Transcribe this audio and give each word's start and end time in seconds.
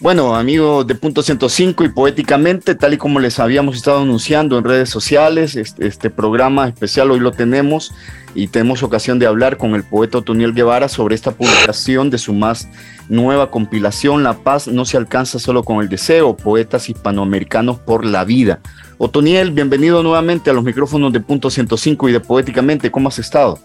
Bueno, 0.00 0.34
amigos 0.34 0.86
de 0.86 0.94
Punto 0.94 1.20
105 1.20 1.84
y 1.84 1.90
poéticamente, 1.90 2.74
tal 2.74 2.94
y 2.94 2.96
como 2.96 3.20
les 3.20 3.38
habíamos 3.38 3.76
estado 3.76 4.00
anunciando 4.00 4.56
en 4.56 4.64
redes 4.64 4.88
sociales, 4.88 5.56
este, 5.56 5.86
este, 5.86 6.08
programa 6.08 6.66
especial 6.68 7.10
hoy 7.10 7.20
lo 7.20 7.32
tenemos 7.32 7.92
y 8.34 8.48
tenemos 8.48 8.82
ocasión 8.82 9.18
de 9.18 9.26
hablar 9.26 9.58
con 9.58 9.74
el 9.74 9.84
poeta 9.84 10.16
Otoniel 10.16 10.54
Guevara 10.54 10.88
sobre 10.88 11.14
esta 11.14 11.32
publicación 11.32 12.08
de 12.08 12.16
su 12.16 12.32
más 12.32 12.66
nueva 13.10 13.50
compilación, 13.50 14.22
La 14.22 14.38
paz 14.38 14.68
no 14.68 14.86
se 14.86 14.96
alcanza 14.96 15.38
solo 15.38 15.64
con 15.64 15.82
el 15.82 15.90
deseo, 15.90 16.34
poetas 16.34 16.88
hispanoamericanos 16.88 17.78
por 17.78 18.06
la 18.06 18.24
vida. 18.24 18.60
Otoniel, 18.96 19.50
bienvenido 19.50 20.02
nuevamente 20.02 20.48
a 20.48 20.54
los 20.54 20.64
micrófonos 20.64 21.12
de 21.12 21.20
Punto 21.20 21.50
105 21.50 22.08
y 22.08 22.12
de 22.12 22.20
Poéticamente, 22.20 22.90
¿cómo 22.90 23.10
has 23.10 23.18
estado? 23.18 23.58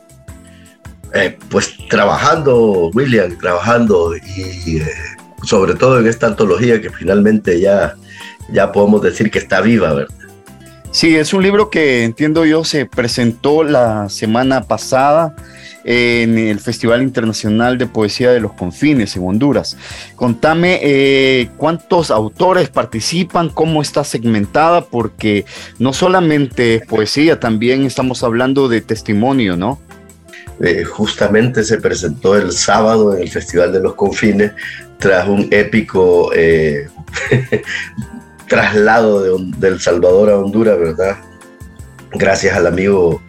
Eh, 1.14 1.38
pues 1.48 1.78
trabajando, 1.90 2.90
William, 2.94 3.38
trabajando 3.38 4.18
y... 4.18 4.80
Eh, 4.80 4.86
sobre 5.46 5.76
todo 5.76 6.00
en 6.00 6.08
esta 6.08 6.28
antología 6.28 6.82
que 6.82 6.90
finalmente 6.90 7.60
ya, 7.60 7.96
ya 8.52 8.72
podemos 8.72 9.02
decir 9.02 9.32
que 9.32 9.40
está 9.40 9.62
viva, 9.62 9.94
¿verdad? 9.94 10.14
Sí, 10.92 11.16
es 11.16 11.34
un 11.34 11.44
libro 11.44 11.70
que 11.70 12.04
entiendo 12.04 12.46
yo 12.46 12.64
se 12.64 12.86
presentó 12.86 13.64
la 13.64 14.08
semana 14.08 14.64
pasada 14.64 15.36
en 15.84 16.38
el 16.38 16.60
Festival 16.60 17.04
Internacional 17.04 17.78
de 17.78 17.86
Poesía 17.86 18.32
de 18.32 18.40
los 18.40 18.54
Confines 18.54 19.16
en 19.16 19.28
Honduras. 19.28 19.78
Contame 20.16 20.80
eh, 20.82 21.50
cuántos 21.58 22.12
autores 22.12 22.70
participan, 22.70 23.50
cómo 23.50 23.82
está 23.82 24.04
segmentada, 24.04 24.86
porque 24.86 25.46
no 25.80 25.94
solamente 25.94 26.76
es 26.76 26.88
poesía, 26.88 27.40
también 27.40 27.86
estamos 27.86 28.24
hablando 28.24 28.68
de 28.68 28.82
testimonio, 28.82 29.56
¿no? 29.56 29.80
Eh, 30.62 30.86
justamente 30.86 31.64
se 31.66 31.78
presentó 31.78 32.36
el 32.36 32.54
sábado 32.54 33.14
en 33.14 33.22
el 33.22 33.30
Festival 33.30 33.74
de 33.74 33.82
los 33.82 33.96
Confines 33.96 34.54
tras 35.06 35.28
un 35.28 35.48
épico 35.52 36.32
eh, 36.34 36.88
traslado 38.48 39.22
de, 39.22 39.52
del 39.60 39.80
Salvador 39.80 40.32
a 40.32 40.38
Honduras, 40.40 40.80
¿verdad? 40.80 41.18
Gracias 42.14 42.58
al 42.58 42.66
amigo 42.66 43.22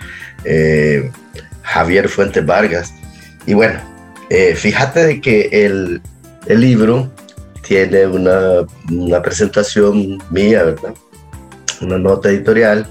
eh, 0.44 1.10
Javier 1.60 2.08
Fuentes 2.08 2.46
Vargas. 2.46 2.94
Y 3.44 3.52
bueno, 3.52 3.78
eh, 4.30 4.54
fíjate 4.54 5.04
de 5.04 5.20
que 5.20 5.50
el, 5.52 6.00
el 6.46 6.60
libro 6.62 7.12
tiene 7.60 8.06
una, 8.06 8.64
una, 8.90 9.20
presentación 9.20 10.16
mía, 10.30 10.64
¿verdad? 10.64 10.94
Una 11.82 11.98
nota 11.98 12.30
editorial. 12.30 12.86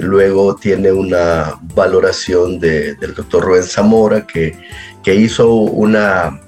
luego 0.00 0.56
tiene 0.56 0.92
una 0.92 1.60
valoración 1.74 2.58
de, 2.58 2.94
del 2.94 3.12
doctor 3.12 3.44
Rubén 3.44 3.64
Zamora, 3.64 4.26
que, 4.26 4.56
que 5.02 5.14
hizo 5.14 5.52
una, 5.52 6.40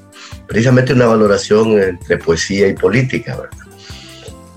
precisamente 0.52 0.92
una 0.92 1.06
valoración 1.06 1.80
entre 1.80 2.18
poesía 2.18 2.68
y 2.68 2.74
política, 2.74 3.34
¿verdad? 3.36 3.56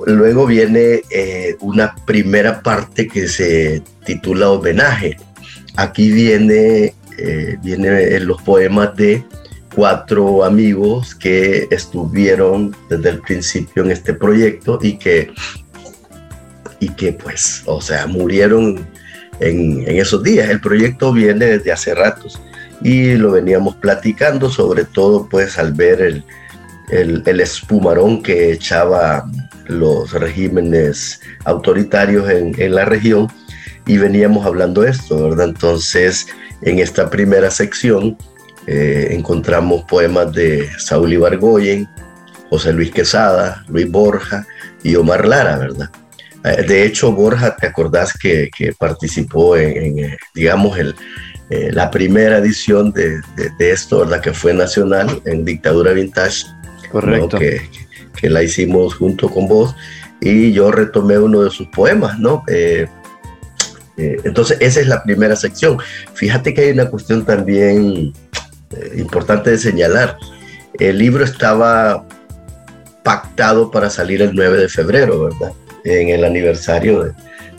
Luego 0.05 0.45
viene 0.45 1.03
eh, 1.09 1.55
una 1.61 1.95
primera 2.05 2.61
parte 2.61 3.07
que 3.07 3.29
se 3.29 3.81
titula 4.05 4.49
Homenaje. 4.49 5.15
Aquí 5.77 6.11
viene, 6.11 6.93
eh, 7.17 8.19
los 8.19 8.41
poemas 8.41 8.93
de 8.97 9.23
cuatro 9.73 10.43
amigos 10.43 11.15
que 11.15 11.65
estuvieron 11.71 12.75
desde 12.89 13.11
el 13.11 13.21
principio 13.21 13.81
en 13.85 13.91
este 13.91 14.13
proyecto 14.13 14.79
y 14.81 14.97
que, 14.97 15.31
y 16.81 16.89
que 16.89 17.13
pues, 17.13 17.63
o 17.67 17.79
sea, 17.79 18.05
murieron 18.05 18.85
en, 19.39 19.87
en 19.87 19.95
esos 19.95 20.21
días. 20.21 20.49
El 20.49 20.59
proyecto 20.59 21.13
viene 21.13 21.45
desde 21.45 21.71
hace 21.71 21.95
ratos 21.95 22.37
y 22.81 23.15
lo 23.15 23.31
veníamos 23.31 23.75
platicando, 23.75 24.49
sobre 24.49 24.85
todo 24.85 25.27
pues 25.29 25.57
al 25.57 25.73
ver 25.73 26.01
el, 26.01 26.23
el, 26.89 27.39
espumarón 27.39 28.21
que 28.21 28.51
echaba 28.51 29.25
los 29.67 30.11
regímenes 30.11 31.21
autoritarios 31.45 32.29
en, 32.29 32.53
en, 32.61 32.75
la 32.75 32.85
región 32.85 33.27
y 33.87 33.97
veníamos 33.97 34.45
hablando 34.45 34.83
esto, 34.83 35.29
¿verdad? 35.29 35.49
Entonces, 35.49 36.27
en 36.61 36.79
esta 36.79 37.09
primera 37.09 37.49
sección 37.49 38.17
eh, 38.67 39.09
encontramos 39.11 39.83
poemas 39.85 40.33
de 40.33 40.67
Saúl 40.77 41.13
Ibargoyen, 41.13 41.87
José 42.49 42.73
Luis 42.73 42.91
Quesada, 42.91 43.63
Luis 43.67 43.89
Borja 43.89 44.45
y 44.83 44.95
Omar 44.95 45.27
Lara, 45.27 45.57
¿verdad? 45.57 45.89
Eh, 46.43 46.63
de 46.67 46.85
hecho, 46.85 47.11
Borja, 47.11 47.55
¿te 47.55 47.67
acordás 47.67 48.13
que, 48.13 48.49
que 48.55 48.73
participó 48.73 49.57
en, 49.57 49.99
en, 49.99 50.17
digamos, 50.33 50.77
el, 50.77 50.95
eh, 51.49 51.69
la 51.71 51.91
primera 51.91 52.37
edición 52.37 52.91
de, 52.91 53.21
de, 53.35 53.71
esto, 53.71 53.99
¿verdad? 53.99 54.21
Que 54.21 54.33
fue 54.33 54.53
nacional 54.53 55.21
en 55.25 55.45
Dictadura 55.45 55.93
Vintage. 55.93 56.45
Correcto. 56.91 57.37
Que, 57.37 57.61
que, 58.19 58.29
la 58.29 58.41
hicimos 58.41 58.95
junto 58.95 59.29
con 59.29 59.47
vos 59.47 59.75
y 60.21 60.53
yo 60.53 60.71
retomé 60.71 61.19
uno 61.19 61.43
de 61.43 61.51
sus 61.51 61.67
poemas, 61.67 62.17
¿no? 62.17 62.43
Eh, 62.47 62.87
eh, 63.97 64.17
entonces, 64.23 64.57
esa 64.59 64.79
es 64.79 64.87
la 64.87 65.03
primera 65.03 65.35
sección. 65.35 65.77
Fíjate 66.15 66.53
que 66.53 66.61
hay 66.61 66.71
una 66.71 66.89
cuestión 66.89 67.25
también 67.25 68.13
importante 68.95 69.51
de 69.51 69.57
señalar. 69.57 70.17
El 70.79 70.97
libro 70.97 71.23
estaba 71.23 72.05
pactado 73.03 73.69
para 73.69 73.89
salir 73.89 74.21
el 74.21 74.33
9 74.33 74.57
de 74.57 74.67
febrero, 74.67 75.25
¿verdad? 75.25 75.53
En 75.83 76.09
el 76.09 76.23
aniversario 76.25 77.03
de, 77.03 77.13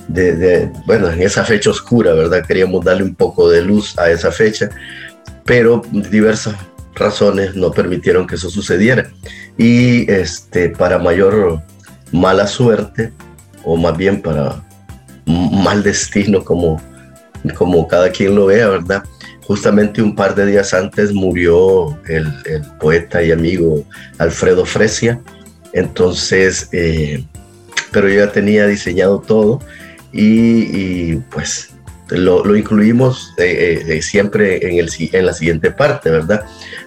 de, 0.08 0.70
bueno, 0.86 1.10
en 1.10 1.22
esa 1.22 1.44
fecha 1.44 1.70
oscura, 1.70 2.12
¿verdad? 2.14 2.44
Queríamos 2.46 2.84
darle 2.84 3.04
un 3.04 3.14
poco 3.14 3.48
de 3.50 3.62
luz 3.62 3.98
a 3.98 4.10
esa 4.10 4.30
fecha, 4.30 4.70
pero 5.44 5.82
diversas 5.90 6.54
razones 6.94 7.54
no 7.54 7.70
permitieron 7.70 8.26
que 8.26 8.36
eso 8.36 8.50
sucediera. 8.50 9.08
Y 9.58 10.10
este, 10.10 10.70
para 10.70 10.98
mayor 10.98 11.60
mala 12.12 12.46
suerte, 12.46 13.12
o 13.64 13.76
más 13.76 13.96
bien 13.96 14.22
para 14.22 14.62
mal 15.26 15.82
destino, 15.82 16.44
como, 16.44 16.80
como 17.56 17.86
cada 17.88 18.10
quien 18.10 18.34
lo 18.34 18.46
vea, 18.46 18.68
¿verdad? 18.68 19.02
Justamente 19.42 20.02
un 20.02 20.14
par 20.14 20.34
de 20.34 20.46
días 20.46 20.74
antes 20.74 21.12
murió 21.12 21.98
el, 22.08 22.32
poeta 22.80 23.22
y 23.22 23.32
amigo 23.32 23.84
Alfredo 24.18 24.64
Fresia, 24.64 25.20
entonces, 25.72 26.68
eh, 26.72 27.24
pero 27.92 28.08
yo 28.08 28.24
ya 28.24 28.32
tenía 28.32 28.66
diseñado 28.66 29.20
todo 29.20 29.60
y, 30.16 31.16
pues 31.30 31.70
lo, 32.08 32.56
incluimos 32.56 33.34
eh, 33.36 33.84
eh, 33.86 34.02
siempre 34.02 34.66
en, 34.66 34.78
el, 34.78 34.90
en 35.12 35.26
la 35.26 35.32
siguiente 35.32 35.70
parte, 35.70 36.10
¿verdad? 36.10 36.44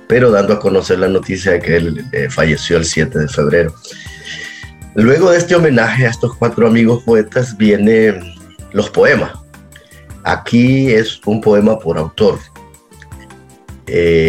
Pero 0.07 0.31
dando 0.31 0.53
a 0.53 0.59
conocer 0.59 0.99
la 0.99 1.07
noticia 1.07 1.53
de 1.53 1.59
que 1.59 1.75
él 1.75 2.05
eh, 2.11 2.29
falleció 2.29 2.77
el 2.77 2.85
7 2.85 3.19
de 3.19 3.27
febrero. 3.27 3.73
Luego 4.95 5.31
de 5.31 5.37
este 5.37 5.55
homenaje 5.55 6.05
a 6.05 6.09
estos 6.09 6.35
cuatro 6.35 6.67
amigos 6.67 7.03
poetas 7.03 7.55
vienen 7.57 8.33
los 8.71 8.89
poemas. 8.89 9.31
Aquí 10.23 10.91
es 10.91 11.19
un 11.25 11.41
poema 11.41 11.77
por 11.79 11.97
autor. 11.97 12.39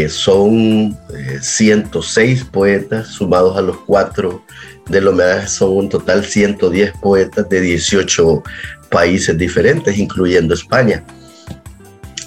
son 0.09 0.97
106 1.41 2.45
poetas 2.45 3.09
sumados 3.09 3.57
a 3.57 3.63
los 3.63 3.79
cuatro 3.79 4.45
del 4.91 5.09
homenaje, 5.09 5.49
son 5.49 5.77
un 5.77 5.89
total 5.89 6.25
110 6.25 6.93
poetas 7.01 7.49
de 7.49 7.61
18 7.61 8.43
países 8.91 9.37
diferentes, 9.39 9.97
incluyendo 9.97 10.55
España. 10.55 11.05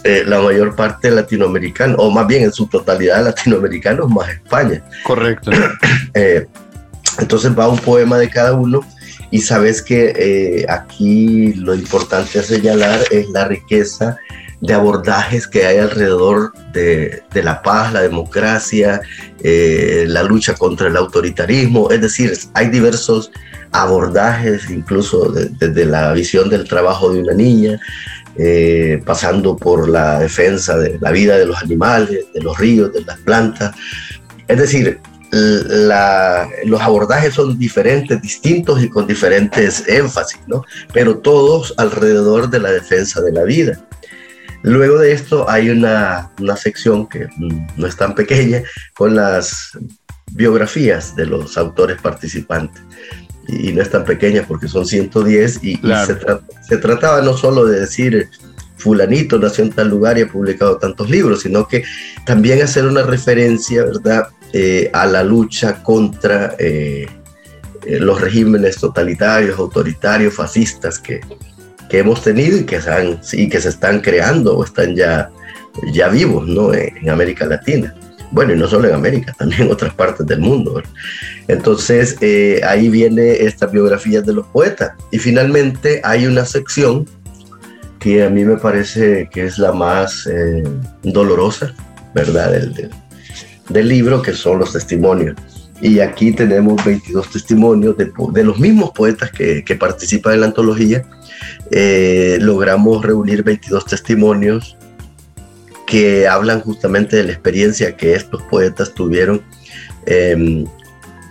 Eh, 0.04 0.24
la 0.26 0.42
mayor 0.42 0.76
parte 0.76 1.10
latinoamericana, 1.10 1.96
o 1.98 2.12
más 2.12 2.28
bien 2.28 2.44
en 2.44 2.52
su 2.52 2.68
totalidad 2.68 3.24
latinoamericanos, 3.24 4.10
más 4.10 4.30
España. 4.30 4.84
Correcto. 5.04 5.52
eh, 6.14 6.48
entonces 7.20 7.58
va 7.58 7.68
un 7.68 7.80
poema 7.80 8.18
de 8.18 8.30
cada 8.30 8.54
uno 8.54 8.82
y 9.32 9.42
sabes 9.42 9.82
que 9.82 10.14
eh, 10.16 10.66
aquí 10.70 11.54
lo 11.54 11.74
importante 11.74 12.40
a 12.40 12.44
señalar 12.44 13.00
es 13.12 13.30
la 13.30 13.48
riqueza 13.48 14.18
de 14.64 14.74
abordajes 14.74 15.46
que 15.46 15.66
hay 15.66 15.78
alrededor 15.78 16.54
de, 16.72 17.22
de 17.34 17.44
la 17.44 17.62
paz, 17.62 17.92
la 17.92 18.02
democracia, 18.02 19.02
eh, 19.44 20.06
la 20.08 20.24
lucha 20.24 20.56
contra 20.56 20.88
el 20.88 20.96
autoritarismo, 20.96 21.92
es 21.92 22.00
decir, 22.00 22.34
hay 22.54 22.70
diversos 22.70 23.30
abordajes, 23.74 24.70
incluso 24.70 25.30
desde 25.34 25.86
la 25.86 26.14
visión 26.14 26.50
del 26.50 26.64
trabajo 26.64 27.12
de 27.12 27.20
una 27.20 27.34
niña, 27.34 27.78
eh, 28.38 29.02
pasando 29.06 29.58
por 29.58 29.90
la 29.90 30.20
defensa 30.20 30.78
de 30.78 30.98
la 31.02 31.12
vida 31.12 31.38
de 31.38 31.46
los 31.46 31.62
animales, 31.62 32.26
de 32.34 32.42
los 32.42 32.58
ríos, 32.58 32.94
de 32.94 33.02
las 33.02 33.18
plantas. 33.20 33.76
Es 34.48 34.58
decir, 34.58 35.02
los 36.64 36.82
abordajes 36.82 37.34
son 37.34 37.60
diferentes, 37.60 38.22
distintos 38.22 38.82
y 38.82 38.88
con 38.88 39.08
diferentes 39.08 39.86
énfasis, 39.90 40.40
¿no? 40.48 40.64
pero 40.94 41.18
todos 41.18 41.74
alrededor 41.78 42.50
de 42.50 42.60
la 42.60 42.72
defensa 42.72 43.20
de 43.20 43.34
la 43.34 43.44
vida. 43.44 43.78
Luego 44.64 44.98
de 44.98 45.12
esto 45.12 45.50
hay 45.50 45.70
una, 45.70 46.32
una 46.40 46.56
sección 46.56 47.08
que 47.08 47.28
no 47.38 47.88
es 47.88 47.96
tan 47.96 48.16
pequeña 48.16 48.64
con 48.96 49.16
las 49.16 49.78
biografías 50.32 51.16
de 51.16 51.26
los 51.26 51.58
autores 51.58 52.02
participantes 52.02 52.82
y 53.48 53.74
no 53.74 53.82
es 53.82 53.90
tan 53.90 54.06
pequeña 54.06 54.46
porque 54.48 54.68
son 54.68 54.86
110 54.86 55.64
y, 55.64 55.80
se, 56.68 56.78
trataba 56.78 57.22
no 57.22 57.36
solo 57.36 57.66
de 57.66 57.82
decir 57.82 58.30
fulanito 58.78 59.38
nació 59.38 59.66
en 59.66 59.72
tal 59.72 59.90
lugar 59.90 60.18
y 60.18 60.22
ha 60.22 60.28
publicado 60.28 60.78
tantos 60.78 61.10
libros, 61.10 61.42
sino 61.42 61.68
que 61.68 61.84
también 62.26 62.62
hacer 62.62 62.86
una 62.86 63.04
referencia, 63.04 63.84
¿verdad?, 63.84 64.28
eh, 64.52 64.90
a 64.94 65.06
la 65.08 65.24
lucha 65.24 65.82
contra 65.82 66.56
eh, 66.60 67.08
eh, 67.86 68.00
los 68.00 68.22
regímenes 68.22 68.78
totalitarios, 68.78 69.58
autoritarios, 69.58 70.34
fascistas 70.34 71.00
que, 71.00 71.22
que 71.94 72.00
hemos 72.00 72.24
tenido 72.24 72.58
y 72.58 72.64
que, 72.64 72.82
se 72.82 72.92
y 73.34 73.48
que 73.50 73.62
se 73.62 73.70
están 73.70 74.02
creando 74.02 74.58
o 74.58 74.64
están 74.64 74.96
ya, 74.96 75.30
ya 75.92 76.10
vivos, 76.10 76.48
¿no?, 76.48 76.74
en 76.74 77.08
América 77.08 77.46
Latina 77.46 77.94
bueno, 78.32 78.54
y 78.54 78.58
no 78.58 78.68
solo 78.68 78.88
en 78.88 78.96
América, 78.96 79.32
también 79.38 79.62
en 79.62 79.72
otras 79.72 79.94
partes 79.94 80.26
del 80.26 80.40
mundo. 80.40 80.82
Entonces, 81.48 82.18
eh, 82.22 82.62
ahí 82.68 82.90
viene 82.90 83.44
esta 83.44 83.68
biografía 83.68 84.24
de 84.24 84.34
los 84.34 84.48
poetas. 84.48 84.94
Y 85.12 85.20
finalmente 85.20 86.02
hay 86.04 86.26
una 86.26 86.44
sección 86.44 87.08
que 88.00 88.24
a 88.24 88.32
mí 88.32 88.44
me 88.44 88.58
parece 88.58 89.30
que 89.32 89.46
es 89.46 89.60
la 89.60 89.72
más 89.72 90.26
eh, 90.26 90.64
dolorosa, 91.04 91.76
¿verdad? 92.16 92.54
Del, 92.54 92.90
del, 93.70 93.88
libro, 93.88 94.24
que 94.24 94.34
son 94.34 94.58
los 94.58 94.74
testimonios. 94.74 95.36
Y 95.80 96.00
aquí 96.00 96.32
tenemos 96.32 96.84
22 96.84 97.30
testimonios 97.30 97.96
de, 97.98 98.12
de 98.32 98.44
los 98.44 98.58
mismos 98.58 98.92
poetas 98.92 99.30
que, 99.32 99.64
que, 99.64 99.76
participan 99.76 100.34
en 100.34 100.40
la 100.40 100.46
antología. 100.48 101.04
Eh, 101.72 102.38
logramos 102.42 103.04
reunir 103.04 103.44
22 103.44 103.86
testimonios 103.86 104.78
que 105.86 106.28
hablan 106.28 106.62
justamente 106.62 107.18
de 107.18 107.24
la 107.24 107.32
experiencia 107.32 107.96
que 107.96 108.14
estos 108.14 108.42
poetas 108.44 108.94
tuvieron 108.94 109.42
em, 110.06 110.66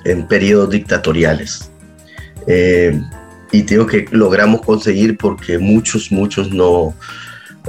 en 0.04 0.26
periodos 0.28 0.70
dictatoriales. 0.70 1.70
Em, 2.46 3.04
y 3.50 3.62
digo 3.62 3.86
que 3.86 4.06
logramos 4.10 4.62
conseguir 4.62 5.16
porque 5.18 5.58
muchos, 5.58 6.10
muchos 6.10 6.50
no, 6.50 6.94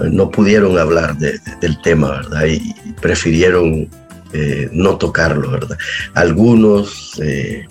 no 0.02 0.32
pudieron 0.32 0.78
hablar 0.78 1.18
del 1.18 1.82
tema, 1.84 2.12
¿verdad? 2.12 2.46
Y 2.46 2.74
prefirieron 3.02 3.90
eh, 4.34 4.70
no 4.72 4.98
tocarlo, 4.98 5.52
¿verdad? 5.52 5.78
Algunos 6.16 7.20
eh, 7.22 7.68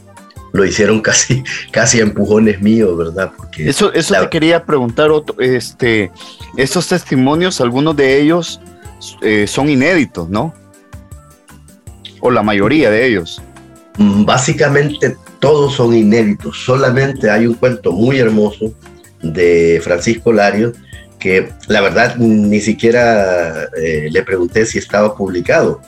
lo 0.52 0.64
hicieron 0.64 1.00
casi, 1.00 1.42
casi 1.70 2.00
a 2.00 2.02
empujones 2.02 2.60
míos, 2.60 2.96
¿verdad? 2.96 3.32
Porque 3.36 3.68
eso 3.68 3.92
eso 3.92 4.14
te 4.14 4.28
quería 4.28 4.64
preguntar, 4.64 5.10
este, 5.38 6.10
estos 6.56 6.88
testimonios, 6.88 7.60
algunos 7.60 7.96
de 7.96 8.20
ellos 8.20 8.60
eh, 9.20 9.46
son 9.46 9.68
inéditos, 9.68 10.28
¿no? 10.28 10.54
O 12.20 12.30
la 12.30 12.42
mayoría 12.42 12.90
de 12.90 13.06
ellos. 13.06 13.42
Mm, 13.98 14.24
básicamente 14.24 15.16
todos 15.40 15.74
son 15.74 15.94
inéditos. 15.94 16.64
Solamente 16.64 17.30
hay 17.30 17.46
un 17.46 17.54
cuento 17.54 17.92
muy 17.92 18.18
hermoso 18.18 18.72
de 19.22 19.80
Francisco 19.82 20.32
Lario 20.32 20.72
que 21.18 21.52
la 21.68 21.80
verdad 21.80 22.16
ni 22.16 22.60
siquiera 22.60 23.68
eh, 23.76 24.08
le 24.10 24.22
pregunté 24.24 24.66
si 24.66 24.78
estaba 24.78 25.16
publicado, 25.16 25.80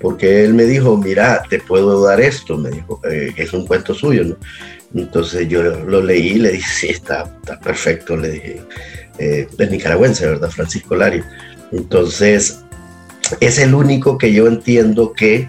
porque 0.00 0.44
él 0.44 0.54
me 0.54 0.64
dijo, 0.64 0.96
mira, 0.96 1.42
te 1.48 1.60
puedo 1.60 2.02
dar 2.02 2.20
esto, 2.20 2.56
me 2.56 2.70
dijo, 2.70 3.00
eh, 3.08 3.32
es 3.36 3.52
un 3.52 3.66
cuento 3.66 3.94
suyo, 3.94 4.24
¿no? 4.24 4.36
Entonces 4.94 5.46
yo 5.48 5.62
lo 5.62 6.02
leí 6.02 6.30
y 6.30 6.38
le 6.38 6.52
dije, 6.52 6.68
sí, 6.68 6.88
está, 6.88 7.38
perfecto, 7.62 8.16
le 8.16 8.30
dije, 8.30 8.62
es 9.18 9.70
nicaragüense, 9.70 10.26
¿verdad? 10.26 10.50
Francisco 10.50 10.96
Lario. 10.96 11.24
Entonces, 11.70 12.60
es 13.38 13.58
el 13.58 13.74
único 13.74 14.18
que 14.18 14.32
yo 14.32 14.46
entiendo 14.46 15.12
que, 15.12 15.48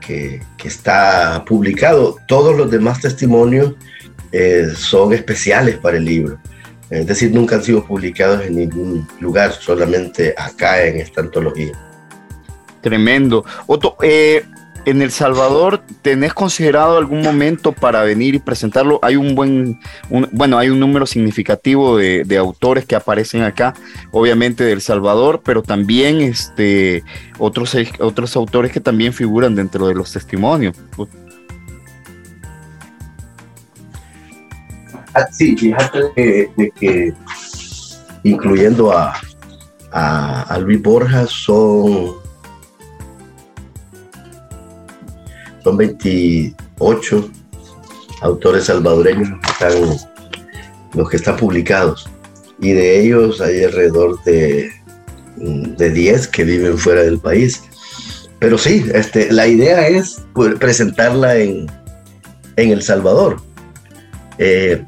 que, 0.00 0.40
está 0.64 1.44
publicado. 1.44 2.16
Todos 2.28 2.56
los 2.56 2.70
demás 2.70 3.00
testimonios 3.00 3.74
eh, 4.30 4.68
son 4.76 5.12
especiales 5.12 5.76
para 5.78 5.96
el 5.96 6.04
libro. 6.04 6.38
Es 6.90 7.06
decir, 7.06 7.32
nunca 7.32 7.56
han 7.56 7.64
sido 7.64 7.84
publicados 7.84 8.44
en 8.44 8.56
ningún 8.56 9.08
lugar, 9.20 9.52
solamente 9.52 10.34
acá 10.36 10.84
en 10.84 10.98
esta 10.98 11.20
antología. 11.20 11.72
Tremendo. 12.82 13.44
Otto, 13.66 13.96
eh, 14.02 14.44
en 14.84 15.00
El 15.00 15.10
Salvador, 15.12 15.82
¿tenés 16.02 16.34
considerado 16.34 16.98
algún 16.98 17.22
momento 17.22 17.72
para 17.72 18.02
venir 18.02 18.34
y 18.34 18.38
presentarlo? 18.38 18.98
Hay 19.02 19.16
un 19.16 19.34
buen, 19.34 19.78
bueno, 20.32 20.58
hay 20.58 20.70
un 20.70 20.80
número 20.80 21.06
significativo 21.06 21.96
de, 21.96 22.36
autores 22.36 22.84
que 22.84 22.96
aparecen 22.96 23.42
acá, 23.42 23.74
obviamente 24.10 24.64
de 24.64 24.72
El 24.72 24.80
Salvador, 24.80 25.42
pero 25.44 25.62
también 25.62 26.20
este, 26.20 27.04
otros, 27.38 27.76
otros 28.00 28.34
autores 28.36 28.72
que 28.72 28.80
también 28.80 29.12
figuran 29.12 29.54
dentro 29.54 29.86
de 29.86 29.94
los 29.94 30.12
testimonios. 30.12 30.76
Ah, 35.14 35.26
sí, 35.30 35.56
fíjate 35.56 36.00
que 36.16 37.14
incluyendo 38.24 38.90
a, 38.92 39.14
a, 39.92 40.42
a 40.42 40.58
Luis 40.58 40.80
Borja 40.80 41.26
son 41.26 42.21
son 45.62 45.76
28 45.76 47.30
autores 48.22 48.64
salvadoreños 48.64 49.28
los 49.28 49.40
que 49.40 49.50
están, 49.50 50.08
los 50.94 51.10
que 51.10 51.16
están 51.16 51.36
publicados 51.36 52.08
y 52.62 52.72
de 52.72 53.00
ellos 53.00 53.40
hay 53.40 53.64
alrededor 53.64 54.22
de, 54.22 54.70
de 55.36 55.90
10 55.90 56.28
que 56.28 56.44
viven 56.44 56.78
fuera 56.78 57.02
del 57.02 57.18
país. 57.18 57.64
Pero 58.38 58.56
sí, 58.56 58.86
este, 58.94 59.32
la 59.32 59.48
idea 59.48 59.88
es 59.88 60.22
presentarla 60.60 61.36
en, 61.36 61.66
en 62.56 62.70
El 62.70 62.82
Salvador. 62.82 63.42
Eh, 64.38 64.84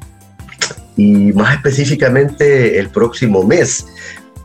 y 0.95 1.33
más 1.33 1.55
específicamente 1.55 2.79
el 2.79 2.89
próximo 2.89 3.43
mes, 3.43 3.85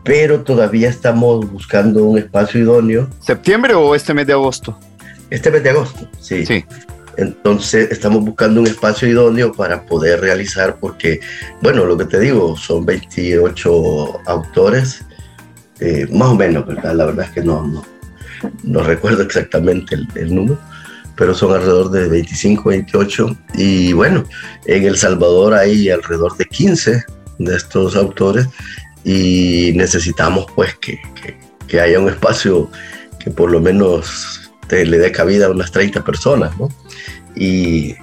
pero 0.03 0.41
todavía 0.43 0.89
estamos 0.89 1.51
buscando 1.53 2.05
un 2.05 2.19
espacio 2.19 2.61
idóneo. 2.61 3.09
¿Septiembre 3.21 3.75
o 3.75 3.95
este 3.95 4.13
mes 4.13 4.27
de 4.27 4.33
agosto? 4.33 4.77
Este 5.31 5.51
mes 5.51 5.63
de 5.63 5.71
agosto, 5.71 6.09
sí. 6.21 6.45
sí. 6.45 6.65
Entonces 7.17 7.91
estamos 7.91 8.25
buscando 8.25 8.61
un 8.61 8.67
espacio 8.67 9.09
idóneo 9.09 9.53
para 9.53 9.85
poder 9.85 10.21
realizar, 10.21 10.79
porque, 10.81 11.21
bueno, 11.61 11.85
lo 11.85 11.97
que 11.97 12.07
te 12.07 12.19
digo, 12.19 12.57
son 12.57 12.87
28 12.87 14.21
autores, 14.27 15.05
eh, 15.81 16.07
más 16.11 16.29
o 16.29 16.35
menos, 16.35 16.67
¿verdad? 16.67 16.95
La 16.95 17.07
verdad 17.07 17.27
es 17.27 17.33
que 17.33 17.43
no, 17.43 17.67
no, 17.67 17.85
no 18.63 18.83
recuerdo 18.83 19.23
exactamente 19.23 19.97
el, 20.15 20.35
número, 20.35 20.59
pero 21.17 21.35
son 21.35 21.53
alrededor 21.53 21.91
de 21.91 22.09
25, 22.09 22.69
28. 22.71 23.37
Y 23.55 23.93
bueno, 23.93 24.25
en 24.67 24.85
El 24.85 24.97
Salvador 24.97 25.55
hay 25.55 25.91
alrededor 25.91 26.37
de 26.37 26.47
15 26.47 27.05
de 27.39 27.57
estos 27.57 27.97
autores 27.97 28.47
y 29.05 29.73
necesitamos 29.75 30.47
pues 30.55 30.75
que, 30.77 31.01
que, 31.21 31.39
que 31.67 31.81
haya 31.81 31.99
un 31.99 32.09
espacio 32.09 32.71
que 33.19 33.31
por 33.31 33.51
lo 33.51 33.61
menos 33.61 34.50
este, 34.71 34.87
le 34.87 34.99
dé 34.99 35.11
cabida 35.11 35.47
a 35.47 35.51
unas 35.51 35.73
30 35.73 36.05
personas, 36.05 36.57
¿no? 36.59 36.69
Y, 37.35 37.95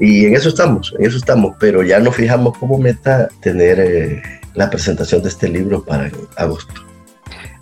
y 0.00 0.26
en 0.26 0.36
eso 0.36 0.48
estamos, 0.48 0.94
en 0.98 1.06
eso 1.06 1.16
estamos, 1.16 1.56
pero 1.58 1.82
ya 1.82 1.98
nos 1.98 2.14
fijamos 2.14 2.56
como 2.58 2.78
meta 2.78 3.28
tener 3.40 3.80
eh, 3.80 4.22
la 4.54 4.70
presentación 4.70 5.22
de 5.22 5.28
este 5.28 5.48
libro 5.48 5.84
para 5.84 6.10
agosto. 6.36 6.74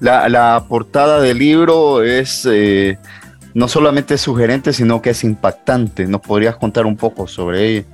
La, 0.01 0.65
portada 0.69 1.21
del 1.21 1.39
libro 1.39 2.03
es 2.03 2.47
eh, 2.51 2.99
no 3.55 3.69
solamente 3.69 4.19
sugerente, 4.19 4.75
sino 4.75 5.01
que 5.01 5.11
es 5.11 5.25
impactante. 5.25 6.07
¿Nos 6.07 6.21
podrías 6.21 6.57
contar 6.57 6.85
un 6.85 6.97
poco 6.97 7.27
sobre 7.27 7.69
ella? 7.69 7.85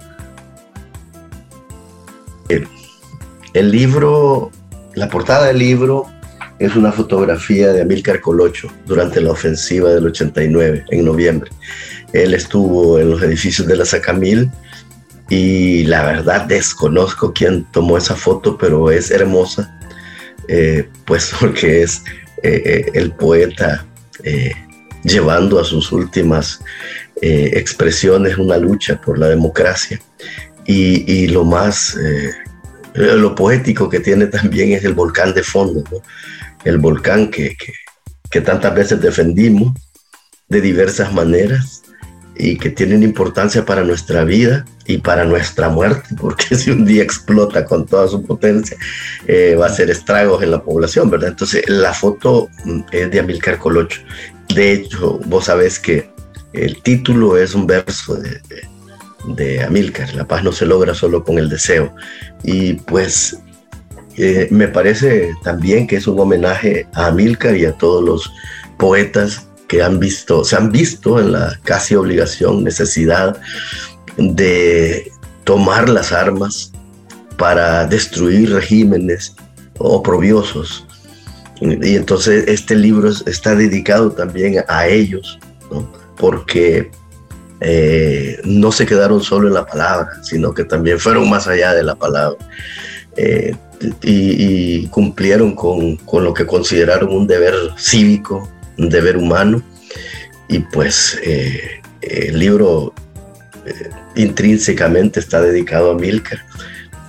el 3.54 3.70
libro, 3.70 4.50
la 4.94 5.08
portada 5.08 5.46
del 5.46 5.58
libro 5.58 6.06
es 6.60 6.76
una 6.76 6.92
fotografía 6.92 7.72
de 7.72 7.80
Amílcar 7.80 8.20
Colocho 8.20 8.70
durante 8.84 9.20
la 9.20 9.30
ofensiva 9.30 9.90
del 9.94 10.06
89, 10.06 10.84
en 10.90 11.04
noviembre. 11.06 11.50
Él 12.12 12.34
estuvo 12.34 12.98
en 12.98 13.10
los 13.10 13.22
edificios 13.22 13.66
de 13.66 13.76
la 13.76 13.86
Sacamil 13.86 14.50
y 15.30 15.84
la 15.84 16.04
verdad 16.04 16.44
desconozco 16.44 17.32
quién 17.32 17.64
tomó 17.72 17.96
esa 17.96 18.14
foto, 18.14 18.58
pero 18.58 18.90
es 18.90 19.10
hermosa, 19.10 19.74
eh, 20.48 20.86
pues 21.06 21.32
porque 21.40 21.82
es 21.82 22.02
eh, 22.42 22.62
eh, 22.64 22.90
el 22.92 23.12
poeta 23.12 23.86
llevando 25.02 25.58
a 25.58 25.64
sus 25.64 25.90
últimas 25.92 26.60
expresiones 27.22 28.36
una 28.36 28.58
lucha 28.58 29.00
por 29.00 29.18
la 29.18 29.28
democracia. 29.28 29.98
Y, 30.66 31.10
y 31.10 31.28
lo 31.28 31.42
más, 31.42 31.96
lo 32.94 33.34
poético 33.34 33.88
que 33.88 34.00
tiene 34.00 34.26
también 34.26 34.72
es 34.72 34.84
el 34.84 34.92
volcán 34.92 35.32
de 35.32 35.42
fondo, 35.42 35.82
¿no? 35.90 36.02
El 36.64 36.78
volcán 36.78 37.30
que, 37.30 37.56
que, 38.30 38.40
tantas 38.40 38.74
veces 38.74 39.00
defendimos 39.00 39.72
de 40.48 40.60
diversas 40.60 41.12
maneras 41.12 41.82
y 42.36 42.56
que 42.56 42.70
tienen 42.70 43.02
importancia 43.02 43.64
para 43.64 43.84
nuestra 43.84 44.24
vida 44.24 44.64
y 44.86 44.98
para 44.98 45.24
nuestra 45.24 45.68
muerte, 45.68 46.08
porque 46.18 46.54
si 46.56 46.70
un 46.70 46.84
día 46.84 47.02
explota 47.02 47.64
con 47.64 47.86
toda 47.86 48.08
su 48.08 48.24
potencia, 48.24 48.76
eh, 49.26 49.56
va 49.58 49.66
a 49.66 49.68
hacer 49.68 49.90
estragos 49.90 50.42
en 50.42 50.50
la 50.50 50.62
población, 50.62 51.10
¿verdad? 51.10 51.30
Entonces, 51.30 51.68
la 51.68 51.92
foto 51.92 52.48
mm, 52.64 52.80
es 52.92 53.10
de 53.10 53.20
Amilcar 53.20 53.58
Colocho. 53.58 54.00
De 54.54 54.72
hecho, 54.72 55.18
vos 55.26 55.46
sabés 55.46 55.78
que 55.78 56.10
el 56.52 56.82
título 56.82 57.36
es 57.36 57.54
un 57.54 57.66
verso 57.66 58.16
de, 58.16 58.40
de 59.28 59.62
Amilcar, 59.62 60.12
la 60.14 60.26
paz 60.26 60.42
no 60.42 60.52
se 60.52 60.66
logra 60.66 60.94
solo 60.94 61.22
con 61.22 61.38
el 61.38 61.48
deseo. 61.48 61.94
Y 62.42 62.74
pues 62.74 63.38
me 64.50 64.68
parece 64.68 65.30
también 65.42 65.86
que 65.86 65.96
es 65.96 66.06
un 66.06 66.18
homenaje 66.18 66.86
a 66.94 67.06
Amílcar 67.06 67.56
y 67.56 67.64
a 67.64 67.72
todos 67.72 68.04
los 68.04 68.32
poetas 68.76 69.46
que 69.70 69.82
han 69.82 70.00
visto, 70.00 70.44
se 70.44 70.56
han 70.56 70.72
visto 70.72 71.20
en 71.20 71.32
la 71.32 71.58
casi 71.62 71.94
obligación, 71.94 72.64
necesidad 72.64 73.40
de 74.16 75.12
tomar 75.44 75.88
las 75.88 76.12
armas 76.12 76.72
para 77.38 77.86
destruir 77.86 78.52
regímenes 78.52 79.36
oprobiosos. 79.78 80.86
Y 81.60 81.94
entonces 81.94 82.44
este 82.48 82.74
libro 82.74 83.10
está 83.26 83.54
dedicado 83.54 84.10
también 84.10 84.64
a 84.66 84.88
ellos, 84.88 85.38
porque 86.16 86.90
eh, 87.60 88.40
no 88.44 88.72
se 88.72 88.86
quedaron 88.86 89.22
solo 89.22 89.48
en 89.48 89.54
la 89.54 89.66
palabra, 89.66 90.10
sino 90.22 90.52
que 90.52 90.64
también 90.64 90.98
fueron 90.98 91.30
más 91.30 91.46
allá 91.46 91.74
de 91.74 91.84
la 91.84 91.94
palabra. 91.94 92.38
Eh, 93.16 93.54
y, 94.02 94.86
cumplieron 94.88 95.54
con, 95.54 95.96
con, 95.96 96.24
lo 96.24 96.34
que 96.34 96.46
consideraron 96.46 97.12
un 97.12 97.26
deber 97.26 97.54
cívico, 97.78 98.48
un 98.78 98.88
deber 98.88 99.16
humano. 99.16 99.62
Y 100.48 100.58
pues 100.60 101.18
eh, 101.24 101.80
el 102.02 102.38
libro 102.38 102.92
eh, 103.66 103.90
intrínsecamente 104.16 105.20
está 105.20 105.40
dedicado 105.40 105.92
a 105.92 105.94
Milker 105.94 106.40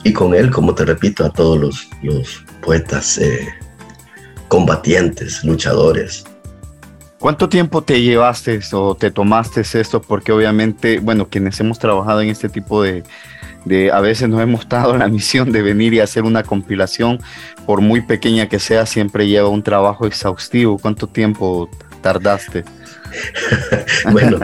y 0.03 0.13
con 0.13 0.33
él, 0.33 0.51
como 0.51 0.75
te 0.75 0.85
repito, 0.85 1.25
a 1.25 1.31
todos 1.31 1.59
los, 1.59 1.89
los 2.03 2.43
poetas 2.61 3.17
eh, 3.17 3.47
combatientes, 4.47 5.43
luchadores. 5.43 6.23
¿Cuánto 7.19 7.49
tiempo 7.49 7.83
te 7.83 8.01
llevaste 8.01 8.59
o 8.73 8.95
te 8.95 9.11
tomaste 9.11 9.61
esto? 9.61 10.01
Porque 10.01 10.31
obviamente, 10.31 10.99
bueno, 10.99 11.27
quienes 11.29 11.59
hemos 11.59 11.77
trabajado 11.77 12.21
en 12.21 12.29
este 12.29 12.49
tipo 12.49 12.81
de, 12.81 13.03
de, 13.65 13.91
a 13.91 13.99
veces 13.99 14.29
nos 14.29 14.41
hemos 14.41 14.67
dado 14.67 14.97
la 14.97 15.07
misión 15.07 15.51
de 15.51 15.61
venir 15.61 15.93
y 15.93 15.99
hacer 15.99 16.23
una 16.23 16.43
compilación, 16.43 17.19
por 17.65 17.81
muy 17.81 18.01
pequeña 18.01 18.49
que 18.49 18.59
sea, 18.59 18.85
siempre 18.85 19.27
lleva 19.27 19.49
un 19.49 19.63
trabajo 19.63 20.07
exhaustivo. 20.07 20.77
¿Cuánto 20.77 21.07
tiempo 21.07 21.69
tardaste? 22.01 22.63
bueno, 24.11 24.39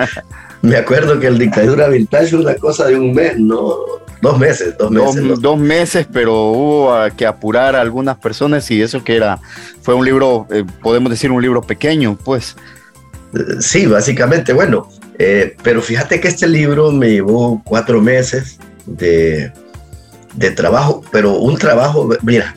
me 0.61 0.75
acuerdo 0.75 1.19
que 1.19 1.27
el 1.27 1.37
dictadura 1.37 1.87
vintage 1.87 2.35
una 2.35 2.55
cosa 2.55 2.87
de 2.87 2.95
un 2.95 3.13
mes, 3.13 3.37
no, 3.37 3.75
dos 4.21 4.37
meses, 4.37 4.75
dos 4.77 4.91
meses. 4.91 5.41
Dos, 5.41 5.59
meses, 5.59 6.07
pero 6.11 6.33
hubo 6.51 6.93
que 7.15 7.25
apurar 7.25 7.75
a 7.75 7.81
algunas 7.81 8.17
personas 8.17 8.69
y 8.71 8.81
eso 8.81 9.03
que 9.03 9.15
era, 9.15 9.39
fue 9.81 9.95
un 9.95 10.05
libro, 10.05 10.47
eh, 10.51 10.63
podemos 10.81 11.09
decir 11.09 11.31
un 11.31 11.41
libro 11.41 11.61
pequeño, 11.61 12.17
pues. 12.23 12.55
Sí, 13.59 13.85
básicamente, 13.85 14.53
bueno, 14.53 14.89
eh, 15.19 15.55
pero 15.63 15.81
fíjate 15.81 16.19
que 16.19 16.27
este 16.27 16.47
libro 16.47 16.91
me 16.91 17.09
llevó 17.09 17.61
cuatro 17.63 18.01
meses 18.01 18.59
de, 18.87 19.51
de 20.33 20.51
trabajo, 20.51 21.03
pero 21.11 21.33
un 21.33 21.57
trabajo, 21.57 22.09
mira, 22.23 22.55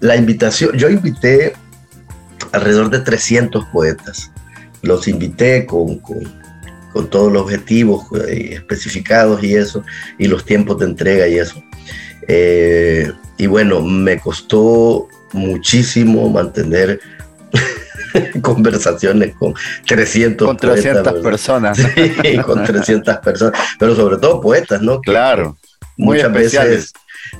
la 0.00 0.16
invitación, 0.16 0.76
yo 0.76 0.88
invité 0.90 1.52
alrededor 2.52 2.90
de 2.90 3.00
300 3.00 3.64
poetas, 3.66 4.32
los 4.82 5.06
invité 5.06 5.64
con, 5.66 5.98
con 6.00 6.20
con 6.96 7.10
todos 7.10 7.30
los 7.30 7.42
objetivos 7.42 8.06
eh, 8.26 8.54
especificados 8.54 9.44
y 9.44 9.54
eso, 9.54 9.84
y 10.16 10.28
los 10.28 10.46
tiempos 10.46 10.78
de 10.78 10.86
entrega 10.86 11.28
y 11.28 11.38
eso. 11.38 11.62
Eh, 12.26 13.12
y 13.36 13.46
bueno, 13.46 13.82
me 13.82 14.18
costó 14.18 15.06
muchísimo 15.34 16.30
mantener 16.30 16.98
conversaciones 18.40 19.34
con 19.34 19.52
300, 19.86 20.46
con 20.46 20.56
300 20.56 21.22
personas. 21.22 21.76
Sí, 21.76 22.38
con 22.38 22.64
300 22.64 23.18
personas, 23.18 23.60
pero 23.78 23.94
sobre 23.94 24.16
todo 24.16 24.40
poetas, 24.40 24.80
¿no? 24.80 24.98
claro. 25.02 25.58
Muchas 25.96 26.32
veces, 26.32 26.92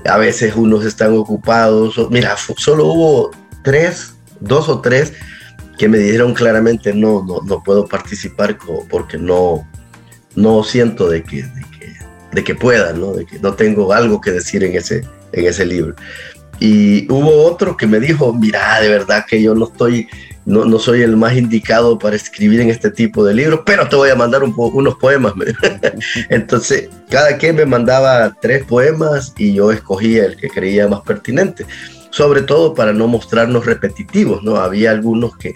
a 0.04 0.16
veces 0.18 0.54
unos 0.56 0.84
están 0.84 1.16
ocupados. 1.16 1.94
Mira, 2.10 2.36
solo 2.36 2.86
hubo 2.86 3.30
tres, 3.62 4.14
dos 4.40 4.68
o 4.68 4.80
tres 4.80 5.12
que 5.78 5.88
me 5.88 5.98
dijeron 5.98 6.34
claramente 6.34 6.94
no, 6.94 7.22
no, 7.22 7.40
no 7.42 7.62
puedo 7.62 7.86
participar 7.86 8.56
porque 8.88 9.18
no, 9.18 9.66
no 10.34 10.62
siento 10.62 11.08
de 11.08 11.22
que, 11.22 11.44
de 12.32 12.44
que, 12.44 12.54
pueda, 12.54 12.92
¿no? 12.92 13.12
de 13.12 13.26
que 13.26 13.38
no 13.38 13.54
tengo 13.54 13.92
algo 13.92 14.20
que 14.20 14.32
decir 14.32 14.64
en 14.64 14.74
ese, 14.76 15.02
en 15.32 15.46
ese 15.46 15.66
libro. 15.66 15.94
Y 16.58 17.10
hubo 17.12 17.44
otro 17.44 17.76
que 17.76 17.86
me 17.86 18.00
dijo, 18.00 18.32
mira, 18.32 18.80
de 18.80 18.88
verdad 18.88 19.24
que 19.28 19.42
yo 19.42 19.54
no 19.54 19.66
estoy, 19.66 20.08
no, 20.46 20.64
no 20.64 20.78
soy 20.78 21.02
el 21.02 21.16
más 21.16 21.36
indicado 21.36 21.98
para 21.98 22.16
escribir 22.16 22.60
en 22.60 22.70
este 22.70 22.90
tipo 22.90 23.24
de 23.24 23.34
libros, 23.34 23.60
pero 23.66 23.88
te 23.88 23.96
voy 23.96 24.10
a 24.10 24.14
mandar 24.14 24.42
un 24.42 24.54
unos 24.56 24.94
poemas. 24.96 25.34
Entonces, 26.30 26.88
cada 27.10 27.36
quien 27.36 27.56
me 27.56 27.66
mandaba 27.66 28.34
tres 28.40 28.64
poemas 28.64 29.34
y 29.36 29.52
yo 29.52 29.70
escogía 29.72 30.24
el 30.24 30.36
que 30.36 30.48
creía 30.48 30.88
más 30.88 31.00
pertinente 31.02 31.66
sobre 32.16 32.40
todo 32.40 32.72
para 32.72 32.94
no 32.94 33.08
mostrarnos 33.08 33.66
repetitivos, 33.66 34.42
¿no? 34.42 34.56
Había 34.56 34.90
algunos 34.90 35.36
que, 35.36 35.54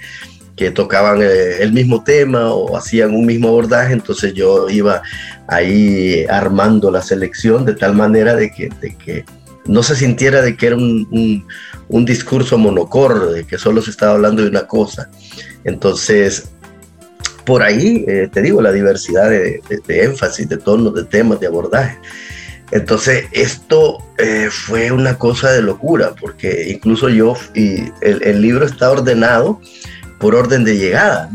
que 0.57 0.71
tocaban 0.71 1.23
eh, 1.23 1.63
el 1.63 1.73
mismo 1.73 2.05
tema 2.05 2.53
o 2.53 2.77
hacían 2.77 3.15
un 3.15 3.25
mismo 3.25 3.49
abordaje, 3.49 3.95
entonces 3.95 4.35
yo 4.35 4.69
iba 4.69 5.01
ahí 5.47 6.27
armando 6.29 6.91
la 6.91 7.01
selección 7.01 7.65
de 7.65 7.75
tal 7.75 7.95
manera 7.95 8.37
de 8.37 8.51
de 8.79 8.95
que 8.95 9.25
no 9.67 9.83
se 9.83 9.97
sintiera 9.97 10.43
de 10.43 10.57
que 10.57 10.69
era 10.69 10.77
un, 10.77 11.47
un, 11.89 12.05
discurso 12.05 12.59
monocor, 12.59 13.33
de 13.33 13.45
que 13.45 13.59
solo 13.59 13.83
se 13.83 13.91
estaba 13.91 14.13
hablando 14.13 14.43
de 14.43 14.49
una 14.49 14.67
cosa. 14.67 15.11
Entonces, 15.65 16.51
por 17.45 17.63
ahí, 17.63 18.05
eh, 18.09 18.29
te 18.33 18.43
digo, 18.43 18.63
la 18.63 18.73
diversidad 18.73 19.31
de, 19.31 19.61
de 19.87 20.05
énfasis, 20.05 20.49
de 20.49 20.57
tonos, 20.57 20.95
de 20.95 21.05
temas, 21.05 21.41
de 21.41 21.47
abordaje. 21.47 21.99
Entonces, 22.73 23.25
esto 23.33 23.99
eh, 24.19 24.49
fue 24.51 24.93
una 24.93 25.19
cosa 25.19 25.51
de 25.51 25.63
locura, 25.63 26.15
porque 26.19 26.71
incluso 26.71 27.09
yo, 27.09 27.35
y 27.55 27.91
el, 28.01 28.41
libro 28.41 28.65
está 28.65 28.91
ordenado 28.91 29.61
por 30.21 30.35
orden 30.35 30.65
de 30.65 30.77
llegada, 30.77 31.31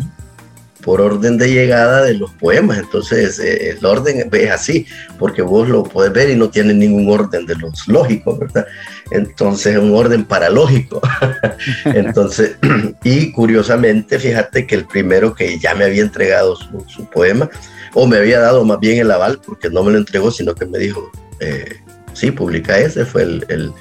por 0.86 1.02
orden 1.02 1.40
de 1.40 1.52
llegada 1.52 2.04
de 2.04 2.14
los 2.14 2.32
poemas. 2.34 2.78
Entonces, 2.78 3.40
eh, 3.40 3.72
el 3.72 3.84
orden 3.84 4.30
es 4.32 4.52
así, 4.52 4.86
porque 5.18 5.42
vos 5.42 5.68
lo 5.68 5.84
puedes 5.84 6.14
ver 6.14 6.30
y 6.30 6.36
no 6.36 6.52
tiene 6.52 6.76
ningún 6.76 7.12
orden 7.12 7.48
de 7.48 7.56
los 7.56 7.88
lógicos, 7.88 8.38
¿verdad? 8.38 8.68
Entonces, 9.10 9.80
un 9.80 9.96
orden 9.96 10.24
paralógico. 10.26 11.02
Entonces, 11.86 12.58
y 13.04 13.32
curiosamente, 13.32 14.20
fíjate 14.20 14.68
que 14.68 14.76
el 14.76 14.86
primero 14.86 15.34
que 15.34 15.58
ya 15.58 15.74
me 15.74 15.86
había 15.86 16.04
entregado 16.04 16.56
su, 16.56 17.10
poema, 17.12 17.50
o 17.96 18.06
me 18.06 18.18
había 18.18 18.40
dado 18.40 18.64
más 18.64 18.80
bien 18.80 19.00
el 19.00 19.10
aval, 19.10 19.42
porque 19.44 19.72
no 19.72 19.82
me 19.82 19.92
lo 19.92 19.98
entregó, 19.98 20.30
sino 20.30 20.54
que 20.54 20.68
me 20.68 20.78
dijo, 20.78 21.10
eh, 21.40 21.78
sí, 22.14 22.30
publica 22.30 22.78
ese, 22.78 23.06
fue 23.06 23.24
el, 23.24 23.74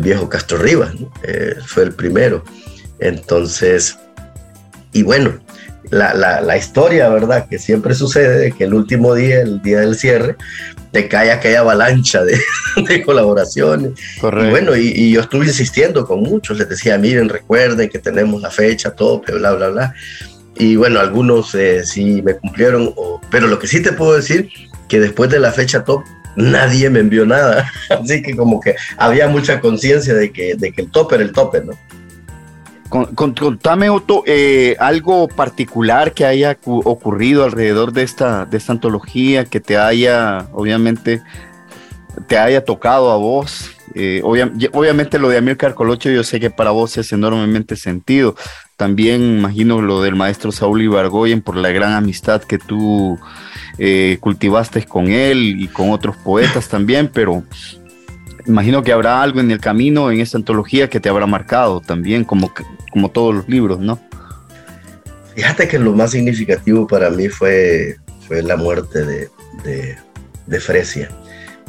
viejo 0.00 0.28
Castro 0.28 0.58
Rivas, 0.58 0.92
eh, 1.22 1.54
fue 1.64 1.84
el 1.84 1.92
primero. 1.92 2.42
Entonces, 2.98 3.96
y 4.92 5.04
bueno, 5.04 5.38
la, 5.90 6.56
historia, 6.56 7.08
¿verdad? 7.08 7.46
Que 7.48 7.58
siempre 7.58 7.94
sucede, 7.94 8.52
que 8.52 8.64
el 8.64 8.74
último 8.74 9.14
día, 9.14 9.40
el 9.40 9.62
día 9.62 9.80
del 9.80 9.96
cierre, 9.96 10.36
te 10.90 11.08
cae 11.08 11.30
aquella 11.30 11.60
avalancha 11.60 12.22
de, 12.24 12.38
colaboraciones. 13.04 13.92
Correcto. 14.20 14.46
Y 14.46 14.50
bueno, 14.50 14.76
y, 14.76 15.12
yo 15.12 15.20
estuve 15.20 15.46
insistiendo 15.46 16.06
con 16.06 16.22
muchos, 16.22 16.58
les 16.58 16.68
decía, 16.68 16.98
miren, 16.98 17.28
recuerden 17.28 17.88
que 17.88 17.98
tenemos 17.98 18.40
la 18.40 18.50
fecha 18.50 18.90
tope, 18.90 19.32
bla, 19.32 19.52
bla, 19.52 19.68
bla. 19.68 19.94
Y 20.56 20.76
bueno, 20.76 21.00
algunos 21.00 21.54
eh, 21.54 21.84
sí 21.84 22.22
me 22.22 22.34
cumplieron, 22.36 22.94
pero 23.30 23.48
lo 23.48 23.58
que 23.58 23.66
sí 23.66 23.82
te 23.82 23.92
puedo 23.92 24.14
decir, 24.14 24.48
que 24.88 25.00
después 25.00 25.30
de 25.30 25.40
la 25.40 25.50
fecha 25.50 25.84
top 25.84 26.04
nadie 26.36 26.90
me 26.90 27.00
envió 27.00 27.26
nada. 27.26 27.70
Así 27.90 28.22
que 28.22 28.36
como 28.36 28.60
que 28.60 28.76
había 28.96 29.28
mucha 29.28 29.60
conciencia 29.60 30.14
de 30.14 30.32
que, 30.32 30.54
de 30.54 30.72
que 30.72 30.82
el 30.82 30.90
tope 30.90 31.16
era 31.16 31.24
el 31.24 31.32
tope, 31.32 31.62
¿no? 31.64 31.72
Contame, 32.94 33.90
Otto, 33.90 34.22
eh, 34.24 34.76
algo 34.78 35.26
particular 35.26 36.12
que 36.12 36.24
haya 36.24 36.56
ocurrido 36.64 37.42
alrededor 37.42 37.92
de 37.92 38.04
esta, 38.04 38.44
de 38.46 38.56
esta 38.56 38.70
antología, 38.70 39.46
que 39.46 39.58
te 39.58 39.76
haya, 39.76 40.46
obviamente, 40.52 41.20
te 42.28 42.38
haya 42.38 42.64
tocado 42.64 43.10
a 43.10 43.16
vos. 43.16 43.72
Eh, 43.96 44.22
obviamente 44.24 45.18
lo 45.18 45.28
de 45.28 45.38
Amir 45.38 45.56
Colocho 45.56 46.10
yo 46.10 46.24
sé 46.24 46.40
que 46.40 46.50
para 46.50 46.70
vos 46.70 46.96
es 46.96 47.12
enormemente 47.12 47.74
sentido. 47.74 48.36
También 48.76 49.38
imagino 49.38 49.80
lo 49.82 50.00
del 50.00 50.14
maestro 50.14 50.52
Saúl 50.52 50.82
Ibargoyen 50.82 51.42
por 51.42 51.56
la 51.56 51.70
gran 51.70 51.94
amistad 51.94 52.42
que 52.42 52.58
tú 52.58 53.18
eh, 53.78 54.18
cultivaste 54.20 54.84
con 54.84 55.08
él 55.08 55.56
y 55.58 55.66
con 55.66 55.90
otros 55.90 56.16
poetas 56.16 56.68
también, 56.68 57.10
pero 57.12 57.42
imagino 58.46 58.82
que 58.82 58.92
habrá 58.92 59.22
algo 59.22 59.40
en 59.40 59.50
el 59.50 59.60
camino, 59.60 60.10
en 60.10 60.20
esta 60.20 60.38
antología, 60.38 60.88
que 60.88 61.00
te 61.00 61.08
habrá 61.08 61.26
marcado 61.26 61.80
también, 61.80 62.24
como, 62.24 62.52
como 62.90 63.10
todos 63.10 63.34
los 63.34 63.48
libros, 63.48 63.80
¿no? 63.80 63.98
Fíjate 65.34 65.66
que 65.66 65.78
lo 65.78 65.92
más 65.92 66.12
significativo 66.12 66.86
para 66.86 67.10
mí 67.10 67.28
fue, 67.28 67.96
fue 68.26 68.42
la 68.42 68.56
muerte 68.56 69.04
de, 69.04 69.96
de, 70.46 70.60
Fresia. 70.60 71.10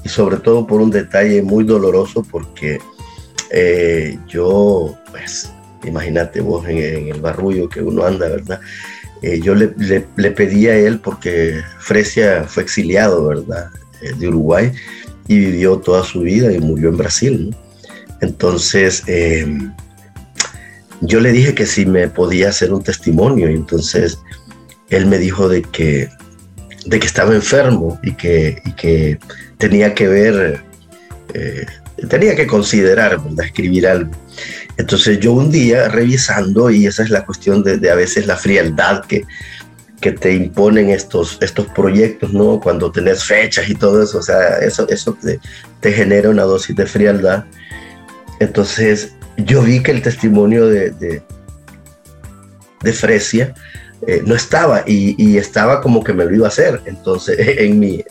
Y 0.04 0.10
sobre 0.10 0.38
todo 0.38 0.68
por 0.68 0.82
un 0.82 0.92
detalle 0.92 1.42
muy 1.42 1.64
doloroso, 1.64 2.24
porque 2.30 2.80
eh, 3.50 4.20
yo, 4.28 4.96
pues, 5.10 5.52
imagínate 5.84 6.42
vos 6.42 6.68
en, 6.68 6.78
en, 6.78 7.08
el 7.08 7.22
barrullo 7.22 7.68
que 7.68 7.82
uno 7.82 8.06
anda, 8.06 8.28
¿verdad? 8.30 8.60
Eh, 9.24 9.40
yo 9.42 9.56
le, 9.56 9.74
le, 10.16 10.32
pedí 10.32 10.68
a 10.68 10.78
él 10.78 11.00
porque 11.00 11.62
Fresia 11.80 12.44
fue 12.44 12.62
exiliado, 12.62 13.26
¿verdad? 13.26 13.70
Eh, 14.02 14.14
de 14.14 14.28
Uruguay 14.28 14.72
y 15.28 15.40
vivió 15.40 15.78
toda 15.78 16.04
su 16.04 16.22
vida 16.22 16.52
y 16.52 16.60
murió 16.60 16.90
en 16.90 16.98
Brasil. 16.98 17.56
Entonces, 18.22 19.04
em, 19.08 19.74
yo 21.02 21.20
le 21.20 21.32
dije 21.32 21.54
que 21.54 21.66
si 21.66 21.86
me 21.86 22.08
podía 22.08 22.50
hacer 22.50 22.74
un 22.74 22.84
testimonio. 22.84 23.50
Y 23.50 23.56
entonces, 23.56 24.20
él 24.90 25.06
me 25.08 25.18
dijo 25.18 25.48
de 25.50 25.62
que, 25.62 26.10
de 26.86 27.00
que 27.00 27.08
estaba 27.08 27.34
enfermo 27.34 28.00
y 28.04 28.14
que, 28.14 28.62
que 28.78 29.20
tenía 29.58 29.94
que 29.94 30.08
ver, 30.08 30.64
eh, 31.34 31.66
tenía 32.10 32.36
que 32.36 32.48
considerar, 32.48 33.22
¿verdad? 33.24 33.46
Escribir 33.46 33.88
algo. 33.88 34.12
Entonces 34.78 35.20
yo 35.20 35.32
un 35.34 35.52
día 35.52 35.88
revisando, 35.88 36.70
y 36.70 36.86
esa 36.86 37.04
es 37.04 37.10
la 37.10 37.26
cuestión 37.26 37.64
de, 37.64 37.90
a 37.90 37.96
veces 37.96 38.28
la 38.28 38.36
frialdad 38.36 39.06
que, 39.06 39.24
que 40.02 40.12
te 40.12 40.34
imponen 40.34 40.90
estos, 40.90 41.38
estos 41.42 41.68
proyectos, 41.68 42.34
¿no? 42.34 42.60
Cuando 42.60 42.92
tenés 42.92 43.24
fechas 43.24 43.70
y 43.70 43.76
todo 43.76 44.04
eso, 44.04 44.20
o 44.20 44.22
sea, 44.22 44.58
eso, 44.60 44.88
eso 44.90 45.18
te, 45.22 45.40
te 45.80 45.92
genera 45.92 46.30
una 46.30 46.44
dosis 46.44 46.76
de 46.76 46.86
frialdad. 46.86 47.46
Entonces 48.40 49.14
yo 49.38 49.62
vi 49.62 49.82
que 49.82 49.92
el 49.92 50.02
testimonio 50.02 50.68
de, 50.68 50.92
de, 50.92 51.22
Fresia 52.94 53.56
eh, 54.06 54.22
no 54.26 54.36
estaba 54.36 54.84
y, 54.86 55.38
estaba 55.38 55.82
como 55.82 56.04
que 56.04 56.14
me 56.14 56.26
lo 56.26 56.36
iba 56.36 56.46
a 56.46 56.50
hacer, 56.50 56.82
entonces 56.86 57.36
en 57.58 57.80
mi, 57.80 58.04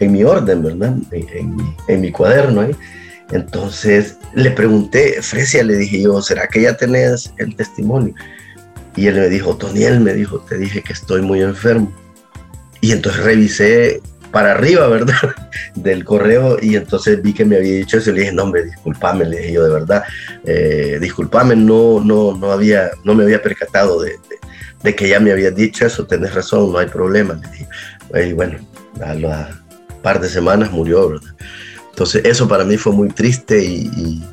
en 0.00 0.12
mi 0.12 0.22
orden, 0.22 0.62
¿verdad? 0.62 0.94
En, 1.12 1.56
mi, 1.56 1.74
en 1.88 2.00
mi 2.00 2.12
cuaderno. 2.12 2.68
Entonces 3.30 4.16
le 4.34 4.50
pregunté, 4.50 5.22
Fresia, 5.22 5.62
le 5.62 5.76
dije 5.76 6.02
yo, 6.02 6.20
¿será 6.20 6.46
que 6.46 6.62
ya 6.62 6.76
tenés 6.76 7.32
el 7.38 7.56
testimonio? 7.56 8.14
Y 8.98 9.06
él 9.06 9.14
me 9.14 9.28
dijo, 9.28 9.56
Toniel, 9.56 10.00
me 10.00 10.12
dijo, 10.12 10.40
te 10.40 10.58
dije 10.58 10.82
que 10.82 10.92
estoy 10.92 11.22
muy 11.22 11.40
enfermo. 11.40 11.92
Y 12.80 12.90
entonces 12.90 13.22
revisé 13.22 14.00
para 14.32 14.50
arriba, 14.50 14.88
¿verdad? 14.88 15.14
Del 15.76 16.04
correo 16.04 16.58
y 16.60 16.74
entonces 16.74 17.22
vi 17.22 17.32
que 17.32 17.44
me 17.44 17.58
había 17.58 17.74
dicho 17.74 17.98
eso 17.98 18.10
y 18.10 18.14
le 18.14 18.20
dije, 18.22 18.32
no, 18.32 18.42
hombre, 18.42 18.64
discúlpame, 18.64 19.24
le 19.24 19.38
dije 19.38 19.52
yo 19.52 19.64
de 19.64 19.72
verdad, 19.72 20.02
eh, 20.44 21.00
no, 21.56 22.00
no, 22.00 22.36
no, 22.36 22.50
había, 22.50 22.90
no 23.04 23.14
me 23.14 23.22
había 23.22 23.40
percatado 23.40 24.02
de, 24.02 24.16
que 24.96 25.08
ya 25.08 25.20
me 25.20 25.30
habías 25.30 25.54
dicho 25.54 25.86
eso, 25.86 26.04
tenés 26.04 26.34
razón, 26.34 26.72
no 26.72 26.78
hay 26.78 26.88
problema. 26.88 27.40
Y 28.12 28.32
bueno, 28.32 28.58
a 29.00 29.14
la 29.14 29.62
par 30.02 30.20
de 30.20 30.28
semanas 30.28 30.72
murió, 30.72 31.10
¿verdad? 31.10 31.34
Entonces 31.90 32.24
eso 32.24 32.48
para 32.48 32.64
mí 32.64 32.76
fue 32.76 32.92
muy 32.92 33.10
triste 33.10 33.62
y, 33.62 34.24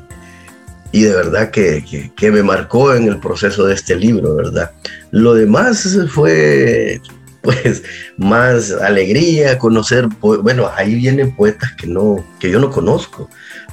de 1.02 1.14
verdad 1.14 1.50
que, 1.50 2.10
que, 2.16 2.30
me 2.30 2.42
marcó 2.42 2.94
en 2.94 3.08
el 3.08 3.18
proceso 3.18 3.66
de 3.66 3.74
este 3.74 3.96
libro, 3.96 4.34
¿verdad? 4.36 4.70
Lo 5.10 5.34
demás 5.34 5.98
fue 6.10 7.00
pues 7.42 7.82
más 8.16 8.72
alegría, 8.72 9.58
conocer, 9.58 10.08
bueno, 10.20 10.70
ahí 10.74 10.96
vienen 10.96 11.34
poetas 11.36 11.72
que, 11.72 11.86
no, 11.86 12.24
que 12.40 12.50
yo 12.50 12.58
no 12.58 12.70
conozco, 12.70 13.30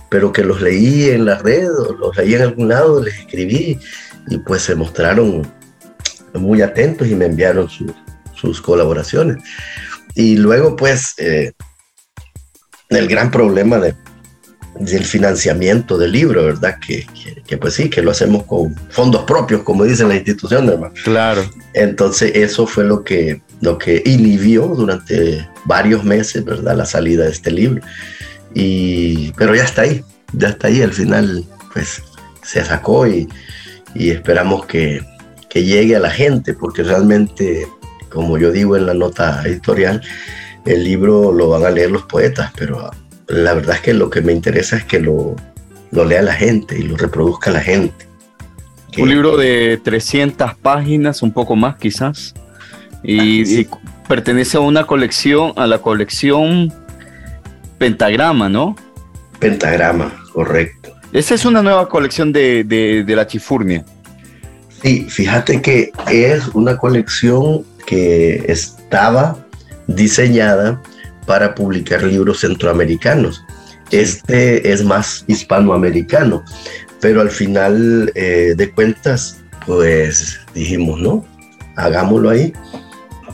pero 0.10 0.32
que 0.32 0.44
los 0.44 0.62
leí 0.62 1.10
en 1.10 1.26
la 1.26 1.40
red, 1.40 1.70
los 2.00 2.16
leí 2.18 2.36
en 2.36 2.44
algún 2.44 2.68
lado, 2.70 3.04
les 3.04 3.18
escribí 3.18 3.80
y 4.28 4.38
pues 4.40 4.62
se 4.62 4.76
mostraron 4.76 5.42
muy 6.34 6.62
atentos 6.62 7.08
y 7.08 7.16
me 7.16 7.26
enviaron 7.26 7.68
sus 7.70 8.62
colaboraciones. 8.62 9.38
Y 10.16 10.38
luego 10.38 10.76
pues 10.76 11.16
eh, 11.18 11.54
el 12.90 13.08
gran 13.08 13.32
problema 13.32 13.80
de, 13.80 13.96
del 14.80 15.06
financiamiento 15.06 15.98
del 15.98 16.12
libro, 16.12 16.44
¿verdad? 16.44 16.78
Que, 16.80 17.06
que, 17.46 17.58
pues 17.58 17.76
sí, 17.76 17.90
que 17.90 18.02
lo 18.02 18.12
hacemos 18.12 18.44
con 18.44 18.76
fondos 18.90 19.24
propios, 19.24 19.64
como 19.64 19.84
dicen 19.84 20.10
las 20.10 20.18
instituciones, 20.18 20.72
¿verdad? 20.72 20.92
Claro. 21.04 21.50
Entonces 21.74 22.32
eso 22.36 22.66
fue 22.66 22.84
lo 22.84 23.04
que, 23.04 23.42
lo 23.62 23.78
que 23.78 24.02
inhibió 24.06 24.68
durante 24.68 25.48
varios 25.66 26.04
meses, 26.04 26.44
¿verdad? 26.44 26.76
La 26.76 26.86
salida 26.86 27.26
de 27.26 27.32
este 27.32 27.52
libro. 27.52 27.82
Y, 28.54 29.32
pero 29.34 29.56
ya 29.56 29.64
está 29.64 29.84
ahí, 29.84 30.04
ya 30.34 30.50
está 30.50 30.68
ahí, 30.68 30.82
al 30.82 30.94
final 30.94 31.44
pues 31.72 32.02
se 32.44 32.64
sacó 32.64 33.08
y, 33.08 33.28
y 33.96 34.12
esperamos 34.12 34.66
que, 34.66 35.02
que 35.50 35.64
llegue 35.64 35.96
a 35.96 36.00
la 36.00 36.10
gente, 36.10 36.54
porque 36.54 36.84
realmente, 36.84 37.68
como 38.10 38.38
yo 38.38 38.52
digo 38.52 38.76
en 38.76 38.88
la 38.88 38.94
nota 38.94 39.42
editorial, 39.46 40.02
el 40.66 40.84
libro 40.84 41.32
lo 41.32 41.50
van 41.50 41.66
a 41.66 41.70
leer 41.70 41.92
los 41.92 42.04
poetas, 42.04 42.52
pero 42.58 42.90
la 43.34 43.54
verdad 43.54 43.76
es 43.76 43.82
que 43.82 43.94
lo 43.94 44.10
que 44.10 44.22
me 44.22 44.32
interesa 44.32 44.78
es 44.78 44.84
que 44.84 45.00
lo, 45.00 45.36
lo 45.92 46.06
lea 46.06 46.22
la 46.22 46.34
gente 46.34 46.78
y 46.78 46.84
lo 46.84 46.98
reproduzca 46.98 47.52
la 47.52 47.62
gente. 47.62 48.08
Un 48.98 49.10
libro 49.10 49.38
de 49.38 49.80
300 49.84 50.56
páginas, 50.56 51.24
un 51.24 51.32
poco 51.32 51.56
más 51.56 51.78
quizás, 51.78 52.34
y, 53.04 53.68
pertenece 54.08 54.58
a 54.58 54.60
una 54.60 54.86
colección, 54.86 55.54
a 55.56 55.66
la 55.66 55.80
colección 55.80 56.72
Pentagrama, 57.78 58.50
¿no? 58.50 58.76
Pentagrama, 59.40 60.14
correcto. 60.32 60.94
Esa 61.12 61.36
es 61.36 61.46
una 61.46 61.62
nueva 61.62 61.90
colección 61.90 62.32
de, 62.32 62.64
de 62.64 63.16
la 63.16 63.26
Chifurnia. 63.26 63.84
Sí, 64.82 65.08
fíjate 65.10 65.62
que 65.62 65.92
es 66.12 66.48
una 66.50 66.78
colección 66.78 67.66
que 67.86 68.46
estaba 68.48 69.38
diseñada 69.88 70.82
para 71.26 71.56
publicar 71.56 72.04
libros 72.04 72.42
centroamericanos. 72.42 73.44
Este 73.92 74.72
es 74.72 74.84
más 74.84 75.24
hispanoamericano, 75.28 76.44
pero 77.00 77.22
al 77.22 77.30
final 77.30 78.12
eh, 78.16 78.54
de 78.56 78.72
cuentas, 78.72 79.42
pues 79.66 80.40
dijimos, 80.54 81.00
no, 81.00 81.26
hagámoslo 81.76 82.30
ahí 82.30 82.54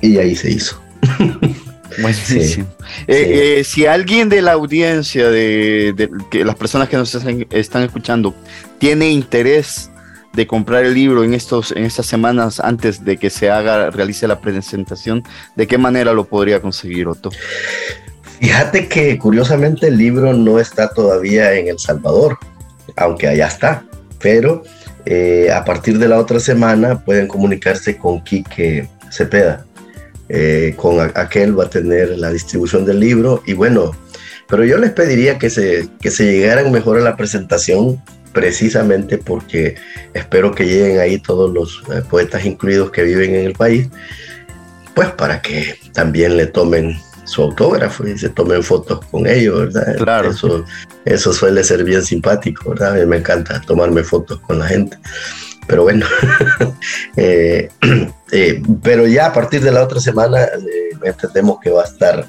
y 0.02 0.18
ahí 0.18 0.36
se 0.36 0.52
hizo. 0.52 0.82
Buenísimo. 2.02 2.68
Eh, 3.08 3.58
eh, 3.60 3.64
si 3.64 3.86
alguien 3.86 4.30
de 4.30 4.42
la 4.42 4.54
audiencia, 4.54 5.30
de, 5.30 6.10
que 6.30 6.46
las 6.46 6.56
personas 6.56 6.88
que 6.88 6.98
nos 6.98 7.14
están 7.16 7.84
escuchando, 7.84 8.36
tiene 8.78 9.10
interés 9.10 9.89
de 10.34 10.48
comprar 10.48 10.86
el 10.86 10.94
libro 10.94 11.24
en, 11.24 11.34
estos, 11.34 11.72
en 11.72 11.86
estas 11.86 12.06
semanas 12.06 12.60
antes 12.60 13.04
de 13.04 13.18
que 13.18 13.30
se 13.30 13.50
haga, 13.50 13.90
realice 13.90 14.28
la 14.28 14.40
presentación, 14.40 15.24
¿de 15.56 15.68
qué 15.68 15.78
manera 15.78 16.14
lo 16.14 16.26
podría 16.26 16.62
conseguir, 16.62 17.08
Otto? 17.08 17.32
Fíjate 18.40 18.88
que 18.88 19.18
curiosamente 19.18 19.88
el 19.88 19.98
libro 19.98 20.34
no 20.34 20.60
está 20.60 20.90
todavía 20.90 21.54
en 21.56 21.68
El 21.68 21.80
Salvador, 21.80 22.38
aunque 22.96 23.28
allá 23.28 23.48
está, 23.48 23.84
pero 24.20 24.64
eh, 25.06 25.52
a 25.52 25.66
partir 25.66 25.98
de 25.98 26.08
la 26.08 26.20
otra 26.20 26.40
semana 26.40 27.04
pueden 27.04 27.28
comunicarse 27.28 27.98
con 27.98 28.24
Quique 28.24 28.88
Cepeda. 29.12 29.66
Eh, 30.32 30.76
con 30.78 31.00
aquel 31.16 31.60
va 31.60 31.64
a 31.64 31.70
tener 31.72 32.10
la 32.20 32.30
distribución 32.30 32.86
del 32.86 33.00
libro 33.00 33.42
y 33.48 33.54
bueno, 33.54 33.96
pero 34.48 34.64
yo 34.64 34.78
les 34.78 34.92
pediría 34.92 35.40
que 35.40 35.50
se, 35.50 35.90
que 36.00 36.12
se 36.12 36.32
llegaran 36.32 36.72
mejor 36.72 37.00
a 37.00 37.02
la 37.02 37.18
presentación 37.18 38.00
precisamente 38.34 39.18
porque 39.18 39.76
espero 40.14 40.54
que 40.54 40.66
lleguen 40.66 41.00
ahí 41.00 41.20
todos 41.20 41.52
los 41.54 41.84
eh, 41.92 42.02
poetas 42.10 42.46
incluidos 42.46 42.92
que 42.92 43.04
viven 43.04 43.36
en 43.36 43.46
el 43.46 43.54
país, 43.54 43.90
pues 44.96 45.10
para 45.12 45.42
que 45.42 45.76
también 45.94 46.38
le 46.38 46.48
tomen 46.48 46.98
su 47.26 47.44
autógrafo 47.44 48.08
y 48.08 48.18
se 48.18 48.30
tomen 48.30 48.64
fotos 48.64 49.06
con 49.12 49.28
ellos, 49.28 49.60
¿verdad? 49.60 49.98
Claro. 49.98 50.32
Eso, 50.32 50.66
eso 51.06 51.32
suele 51.32 51.64
ser 51.64 51.84
bien 51.84 52.04
simpático, 52.04 52.72
¿verdad? 52.72 52.94
A 52.94 52.96
mí 52.96 53.06
me 53.06 53.18
encanta 53.18 53.62
tomarme 53.62 54.04
fotos 54.04 54.40
con 54.42 54.60
la 54.60 54.68
gente. 54.68 54.98
Pero 55.68 55.84
bueno, 55.84 56.06
eh, 57.18 57.70
eh, 58.32 58.64
pero 58.82 59.06
ya 59.08 59.28
a 59.28 59.34
partir 59.34 59.62
de 59.62 59.72
la 59.72 59.84
otra 59.84 60.00
semana 60.00 60.48
entendemos 61.04 61.60
que 61.62 61.70
va 61.70 61.84
a 61.84 61.86
estar 61.86 62.26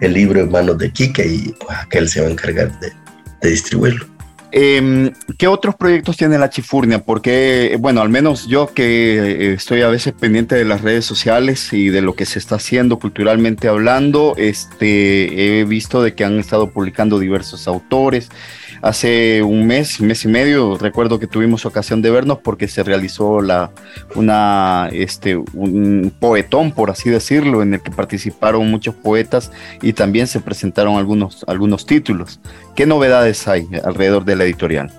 el 0.00 0.12
libro 0.12 0.40
en 0.40 0.50
manos 0.50 0.76
de 0.76 0.92
Quique 0.92 1.26
y 1.26 1.54
pues 1.58 1.78
aquel 1.78 2.08
se 2.08 2.20
va 2.20 2.26
a 2.26 2.30
encargar 2.30 2.78
de 2.80 3.48
distribuirlo. 3.48 4.15
Em, 4.52 5.12
¿Qué 5.38 5.48
otros 5.48 5.74
proyectos 5.74 6.16
tiene 6.16 6.38
la 6.38 6.50
Chifurnia? 6.50 7.04
Porque, 7.04 7.76
bueno, 7.80 8.00
al 8.00 8.08
menos 8.08 8.46
yo 8.46 8.72
que 8.72 9.18
eh, 9.18 9.52
estoy 9.54 9.82
a 9.82 9.88
veces 9.88 10.14
pendiente 10.14 10.54
de 10.54 10.64
las 10.64 10.82
redes 10.82 11.04
sociales 11.04 11.72
y 11.72 11.88
de 11.88 12.00
lo 12.00 12.14
que 12.14 12.26
se 12.26 12.38
está 12.38 12.56
haciendo 12.56 12.98
culturalmente 12.98 13.68
hablando, 13.68 14.34
este, 14.36 15.60
he 15.60 15.64
visto 15.64 16.02
de 16.02 16.14
que 16.14 16.24
han 16.24 16.38
estado 16.38 16.70
publicando 16.70 17.18
diversos 17.18 17.66
autores 17.66 18.30
hace 18.82 19.42
un 19.42 19.66
mes, 19.66 20.00
mes 20.00 20.24
y 20.24 20.28
medio, 20.28 20.76
recuerdo 20.78 21.18
que 21.18 21.26
tuvimos 21.26 21.66
ocasión 21.66 22.02
de 22.02 22.10
vernos 22.10 22.38
porque 22.42 22.68
se 22.68 22.82
realizó 22.82 23.40
la, 23.40 23.70
una, 24.14 24.88
este, 24.92 25.36
un 25.36 26.12
poetón, 26.18 26.72
por 26.72 26.90
así 26.90 27.10
decirlo, 27.10 27.62
en 27.62 27.74
el 27.74 27.80
que 27.80 27.90
participaron 27.90 28.70
muchos 28.70 28.94
poetas 28.94 29.50
y 29.82 29.92
también 29.92 30.26
se 30.26 30.40
presentaron 30.40 30.96
algunos, 30.96 31.44
algunos 31.46 31.86
títulos. 31.86 32.40
¿Qué 32.74 32.86
novedades 32.86 33.48
hay 33.48 33.66
alrededor 33.84 34.24
de 34.24 34.36
la 34.36 34.44
editorial? 34.44 34.92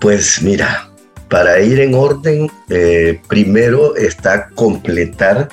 Pues 0.00 0.42
mira, 0.42 0.88
para 1.28 1.60
ir 1.60 1.80
en 1.80 1.94
orden, 1.94 2.50
eh, 2.70 3.20
primero 3.28 3.96
está 3.96 4.48
completar 4.54 5.48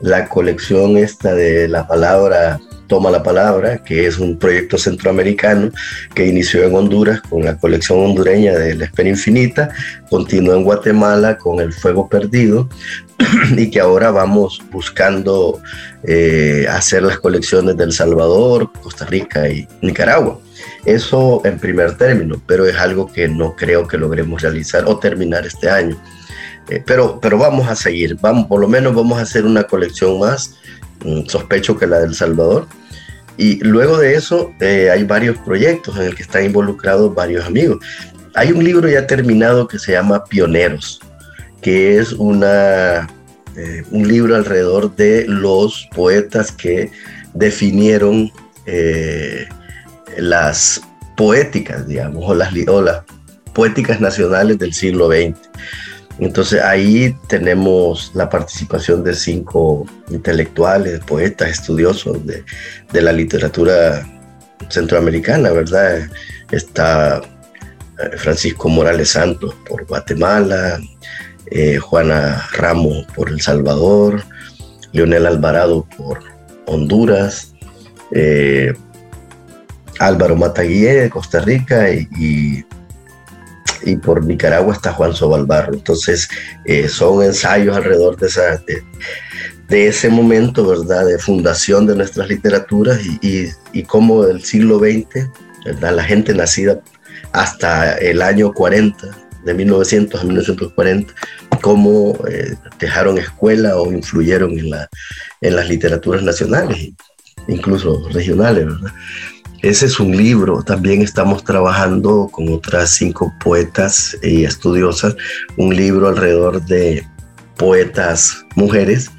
la 0.00 0.28
colección 0.28 0.96
esta 0.96 1.34
de 1.34 1.68
la 1.68 1.86
palabra 1.86 2.60
Toma 2.88 3.10
la 3.10 3.22
Palabra, 3.22 3.78
que 3.84 4.06
es 4.06 4.18
un 4.18 4.38
proyecto 4.38 4.78
centroamericano 4.78 5.70
que 6.14 6.26
inició 6.26 6.64
en 6.64 6.74
Honduras 6.74 7.20
con 7.20 7.44
la 7.44 7.56
colección 7.56 8.00
hondureña 8.00 8.54
de 8.54 8.74
La 8.74 8.86
Espera 8.86 9.10
Infinita, 9.10 9.70
continuó 10.10 10.54
en 10.54 10.64
Guatemala 10.64 11.38
con 11.38 11.60
El 11.60 11.72
Fuego 11.72 12.08
Perdido 12.08 12.68
y 13.56 13.70
que 13.70 13.80
ahora 13.80 14.10
vamos 14.10 14.62
buscando 14.70 15.60
eh, 16.02 16.66
hacer 16.68 17.02
las 17.02 17.18
colecciones 17.18 17.76
de 17.76 17.84
El 17.84 17.92
Salvador, 17.92 18.70
Costa 18.82 19.04
Rica 19.04 19.48
y 19.48 19.68
Nicaragua. 19.82 20.40
Eso 20.84 21.42
en 21.44 21.58
primer 21.58 21.96
término, 21.96 22.40
pero 22.46 22.66
es 22.66 22.76
algo 22.76 23.12
que 23.12 23.28
no 23.28 23.54
creo 23.54 23.86
que 23.86 23.98
logremos 23.98 24.42
realizar 24.42 24.84
o 24.86 24.98
terminar 24.98 25.46
este 25.46 25.68
año. 25.68 26.00
Eh, 26.68 26.82
pero, 26.84 27.18
pero 27.20 27.38
vamos 27.38 27.68
a 27.68 27.74
seguir, 27.74 28.16
vamos, 28.20 28.46
por 28.46 28.60
lo 28.60 28.68
menos 28.68 28.94
vamos 28.94 29.18
a 29.18 29.22
hacer 29.22 29.46
una 29.46 29.64
colección 29.64 30.18
más, 30.18 30.56
sospecho 31.26 31.76
que 31.76 31.86
la 31.86 32.00
del 32.00 32.14
Salvador. 32.14 32.66
Y 33.36 33.62
luego 33.64 33.98
de 33.98 34.14
eso 34.14 34.52
eh, 34.60 34.90
hay 34.90 35.04
varios 35.04 35.38
proyectos 35.38 35.96
en 35.96 36.02
el 36.04 36.14
que 36.14 36.22
están 36.22 36.44
involucrados 36.44 37.14
varios 37.14 37.46
amigos. 37.46 37.78
Hay 38.34 38.52
un 38.52 38.64
libro 38.64 38.88
ya 38.88 39.06
terminado 39.06 39.68
que 39.68 39.78
se 39.78 39.92
llama 39.92 40.24
Pioneros, 40.24 41.00
que 41.60 41.98
es 41.98 42.12
una, 42.12 43.08
eh, 43.56 43.84
un 43.90 44.08
libro 44.08 44.34
alrededor 44.34 44.94
de 44.96 45.24
los 45.28 45.88
poetas 45.94 46.52
que 46.52 46.90
definieron 47.34 48.30
las 50.18 50.82
poéticas, 51.16 51.86
digamos, 51.86 52.22
o 52.26 52.34
las, 52.34 52.52
poéticas 53.58 54.00
nacionales 54.00 54.56
del 54.56 54.72
siglo 54.72 55.08
XX. 55.08 55.36
Entonces 56.18 56.60
ahí 56.62 57.16
tenemos 57.28 58.10
la 58.14 58.28
participación 58.28 59.04
de 59.04 59.14
cinco 59.14 59.86
intelectuales, 60.10 61.00
poetas, 61.00 61.50
estudiosos 61.50 62.18
de, 62.26 62.44
la 63.00 63.12
literatura 63.12 64.06
centroamericana, 64.68 65.50
¿verdad? 65.50 66.08
Está 66.50 67.18
eh, 67.18 68.16
Francisco 68.16 68.68
Morales 68.68 69.10
Santos 69.10 69.54
por 69.68 69.86
Guatemala, 69.86 70.80
eh, 71.50 71.78
Juana 71.78 72.48
Ramos 72.52 73.06
por 73.14 73.30
El 73.30 73.40
Salvador, 73.40 74.22
Leonel 74.92 75.26
Alvarado 75.26 75.86
por 75.96 76.20
Honduras, 76.66 77.54
eh, 78.12 78.74
Álvaro 79.98 80.36
Mataguille 80.36 80.94
de 80.94 81.10
Costa 81.10 81.40
Rica 81.40 81.90
y, 81.90 82.64
por 84.02 84.24
Nicaragua 84.24 84.74
está 84.74 84.92
Juan 84.92 85.14
Sobalbarro. 85.14 85.74
Entonces, 85.74 86.28
eh, 86.64 86.88
son 86.88 87.22
ensayos 87.22 87.76
alrededor 87.76 88.16
de, 88.16 88.26
esa, 88.26 88.62
de, 89.68 89.86
ese 89.86 90.08
momento, 90.08 90.66
¿verdad?, 90.66 91.06
de 91.06 91.18
fundación 91.18 91.86
de 91.86 91.96
nuestras 91.96 92.28
literaturas 92.28 93.00
y, 93.04 93.48
y, 93.72 93.82
cómo 93.84 94.24
del 94.24 94.42
siglo 94.44 94.78
XX, 94.78 95.28
¿verdad?, 95.64 95.94
la 95.94 96.04
gente 96.04 96.34
nacida 96.34 96.80
hasta 97.32 97.96
el 97.98 98.22
año 98.22 98.52
40, 98.52 99.16
de 99.44 99.54
1900 99.54 100.20
a 100.20 100.24
1940, 100.24 101.14
cómo 101.60 102.18
eh, 102.28 102.54
dejaron 102.78 103.18
escuela 103.18 103.76
o 103.76 103.92
influyeron 103.92 104.58
en, 104.58 104.70
la, 104.70 104.88
en 105.40 105.56
las 105.56 105.68
literaturas 105.68 106.22
nacionales, 106.22 106.90
incluso 107.46 108.08
regionales. 108.10 108.66
Ese 109.62 109.86
es 109.86 109.98
un 109.98 110.16
libro. 110.16 110.62
También 110.62 111.02
estamos 111.02 111.42
trabajando 111.42 112.28
con 112.30 112.48
otras 112.48 112.90
cinco 112.90 113.32
poetas 113.42 114.16
y 114.22 114.44
estudiosas, 114.44 115.16
un 115.56 115.74
libro 115.74 116.08
alrededor 116.08 116.64
de 116.64 117.04
poetas 117.56 118.44
mujeres 118.54 119.10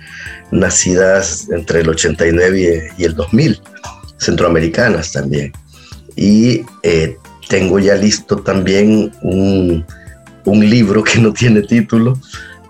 nacidas 0.52 1.50
entre 1.52 1.82
el 1.82 1.90
89 1.90 2.92
y 2.98 3.04
el 3.04 3.16
2000, 3.16 3.62
centroamericanas 4.18 5.12
también. 5.12 5.52
Y 6.16 6.62
eh, 6.84 7.18
tengo 7.50 7.78
ya 7.80 7.96
listo 7.96 8.38
también 8.38 9.12
un, 9.22 9.86
libro 10.46 11.04
que 11.04 11.20
no 11.20 11.32
tiene 11.32 11.62
título, 11.62 12.18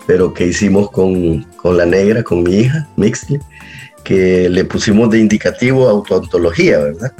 pero 0.05 0.33
que 0.33 0.47
hicimos 0.47 0.91
con, 0.91 1.43
con 1.55 1.77
la 1.77 1.85
negra, 1.85 2.23
con 2.23 2.43
mi 2.43 2.55
hija, 2.57 2.89
Mixley, 2.97 3.39
que 4.03 4.49
le 4.49 4.65
pusimos 4.65 5.09
de 5.09 5.19
indicativo 5.19 5.87
autoantología, 5.87 6.79
¿verdad? 6.79 7.13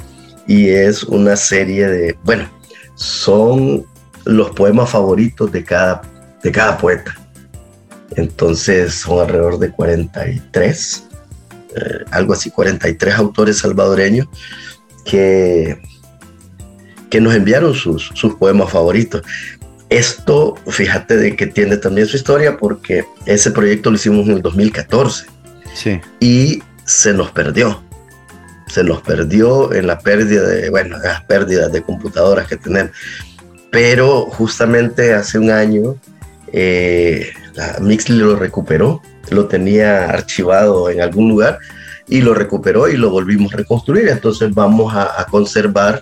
Y 0.50 0.68
es 0.68 1.04
una 1.04 1.36
serie 1.36 1.86
de, 1.86 2.18
bueno, 2.24 2.50
son 2.96 3.86
los 4.24 4.50
poemas 4.50 4.90
favoritos 4.90 5.52
de 5.52 5.62
cada, 5.62 6.02
de 6.42 6.50
cada 6.50 6.76
poeta. 6.76 7.14
Entonces 8.16 8.94
son 8.94 9.20
alrededor 9.20 9.60
de 9.60 9.70
43, 9.70 11.04
eh, 11.76 12.04
algo 12.10 12.32
así, 12.32 12.50
43 12.50 13.14
autores 13.14 13.58
salvadoreños 13.58 14.26
que, 15.04 15.80
que 17.10 17.20
nos 17.20 17.32
enviaron 17.36 17.72
sus, 17.72 18.10
sus 18.14 18.34
poemas 18.34 18.72
favoritos. 18.72 19.22
Esto, 19.88 20.56
fíjate 20.66 21.16
de 21.16 21.36
que 21.36 21.46
tiene 21.46 21.76
también 21.76 22.08
su 22.08 22.16
historia 22.16 22.56
porque 22.56 23.04
ese 23.24 23.52
proyecto 23.52 23.90
lo 23.90 23.94
hicimos 23.94 24.26
en 24.26 24.32
el 24.32 24.42
2014 24.42 25.26
sí. 25.74 26.00
y 26.18 26.60
se 26.86 27.12
nos 27.12 27.30
perdió 27.30 27.84
se 28.70 28.84
nos 28.84 29.02
perdió 29.02 29.72
en 29.72 29.86
la 29.86 29.98
pérdida 29.98 30.46
de, 30.46 30.70
bueno, 30.70 30.96
las 30.98 31.22
pérdidas 31.24 31.72
de 31.72 31.82
computadoras 31.82 32.46
que 32.46 32.56
tenemos. 32.56 32.92
Pero 33.70 34.26
justamente 34.26 35.14
hace 35.14 35.38
un 35.38 35.50
año, 35.50 35.96
eh, 36.52 37.32
la 37.54 37.78
Mixly 37.80 38.16
lo 38.18 38.36
recuperó, 38.36 39.02
lo 39.30 39.46
tenía 39.46 40.10
archivado 40.10 40.90
en 40.90 41.00
algún 41.00 41.28
lugar 41.28 41.58
y 42.08 42.20
lo 42.20 42.34
recuperó 42.34 42.88
y 42.88 42.96
lo 42.96 43.10
volvimos 43.10 43.52
a 43.54 43.58
reconstruir. 43.58 44.08
Entonces 44.08 44.52
vamos 44.54 44.94
a, 44.94 45.26
conservar 45.30 46.00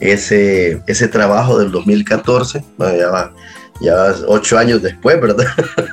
ese, 0.00 0.82
ese 0.86 1.08
trabajo 1.08 1.58
del 1.58 1.70
2014, 1.70 2.64
ya 2.78 3.08
va 3.08 3.32
ya 3.80 4.14
ocho 4.26 4.58
años 4.58 4.82
después, 4.82 5.20
¿verdad? 5.20 5.46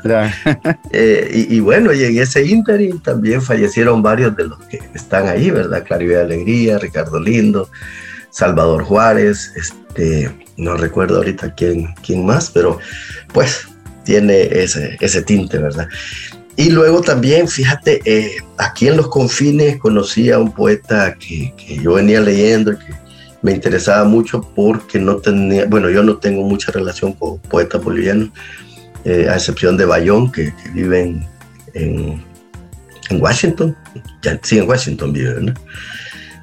Eh, 0.92 1.48
y, 1.50 1.60
bueno, 1.60 1.92
y 1.92 2.04
en 2.04 2.20
ese 2.20 2.46
interim 2.46 3.00
también 3.00 3.42
fallecieron 3.42 4.02
varios 4.04 4.36
de 4.36 4.48
los 4.48 4.60
que 4.66 4.80
están 4.94 5.28
ahí, 5.28 5.50
¿verdad? 5.50 5.84
Claribel 5.84 6.20
Alegría, 6.20 6.78
Ricardo 6.78 7.20
Lindo, 7.20 7.70
Salvador 8.30 8.84
Juárez, 8.84 9.52
este, 9.56 10.32
no 10.58 10.78
recuerdo 10.78 11.18
ahorita 11.18 11.54
quién, 11.56 11.94
quién 12.06 12.26
más, 12.26 12.52
pero 12.52 12.80
pues 13.34 13.68
tiene 14.04 14.44
ese, 14.44 14.96
ese 15.02 15.24
tinte, 15.24 15.58
¿verdad? 15.58 15.88
Y 16.56 16.70
luego 16.70 17.02
también, 17.02 17.48
fíjate, 17.48 18.02
eh, 18.06 18.38
aquí 18.58 18.88
en 18.88 18.98
los 18.98 19.10
confines 19.10 19.78
conocí 19.78 20.32
a 20.32 20.40
un 20.40 20.52
poeta 20.54 21.16
que, 21.16 21.54
que 21.58 21.78
yo 21.78 21.96
venía 21.96 22.22
leyendo 22.22 22.72
y 22.72 22.78
que 22.78 23.05
me 23.46 23.52
interesaba 23.52 24.06
mucho 24.06 24.42
porque 24.56 24.98
no 24.98 25.18
tenía, 25.18 25.68
bueno, 25.68 25.88
yo 25.92 26.02
no 26.02 26.18
tengo 26.18 26.42
mucha 26.42 26.72
relación 26.72 27.14
con 27.14 27.38
poetas 27.38 27.84
bolivianos, 27.84 28.30
eh, 29.04 29.28
a 29.30 29.36
excepción 29.36 29.78
de 29.78 29.86
Bayón, 29.86 30.32
que, 30.32 30.52
vive 30.74 31.16
en, 31.76 32.24
en, 33.12 33.22
Washington, 33.22 33.78
ya, 34.24 34.40
sí, 34.42 34.58
en 34.58 34.68
Washington 34.68 35.14
vive, 35.14 35.42
¿no? 35.42 35.54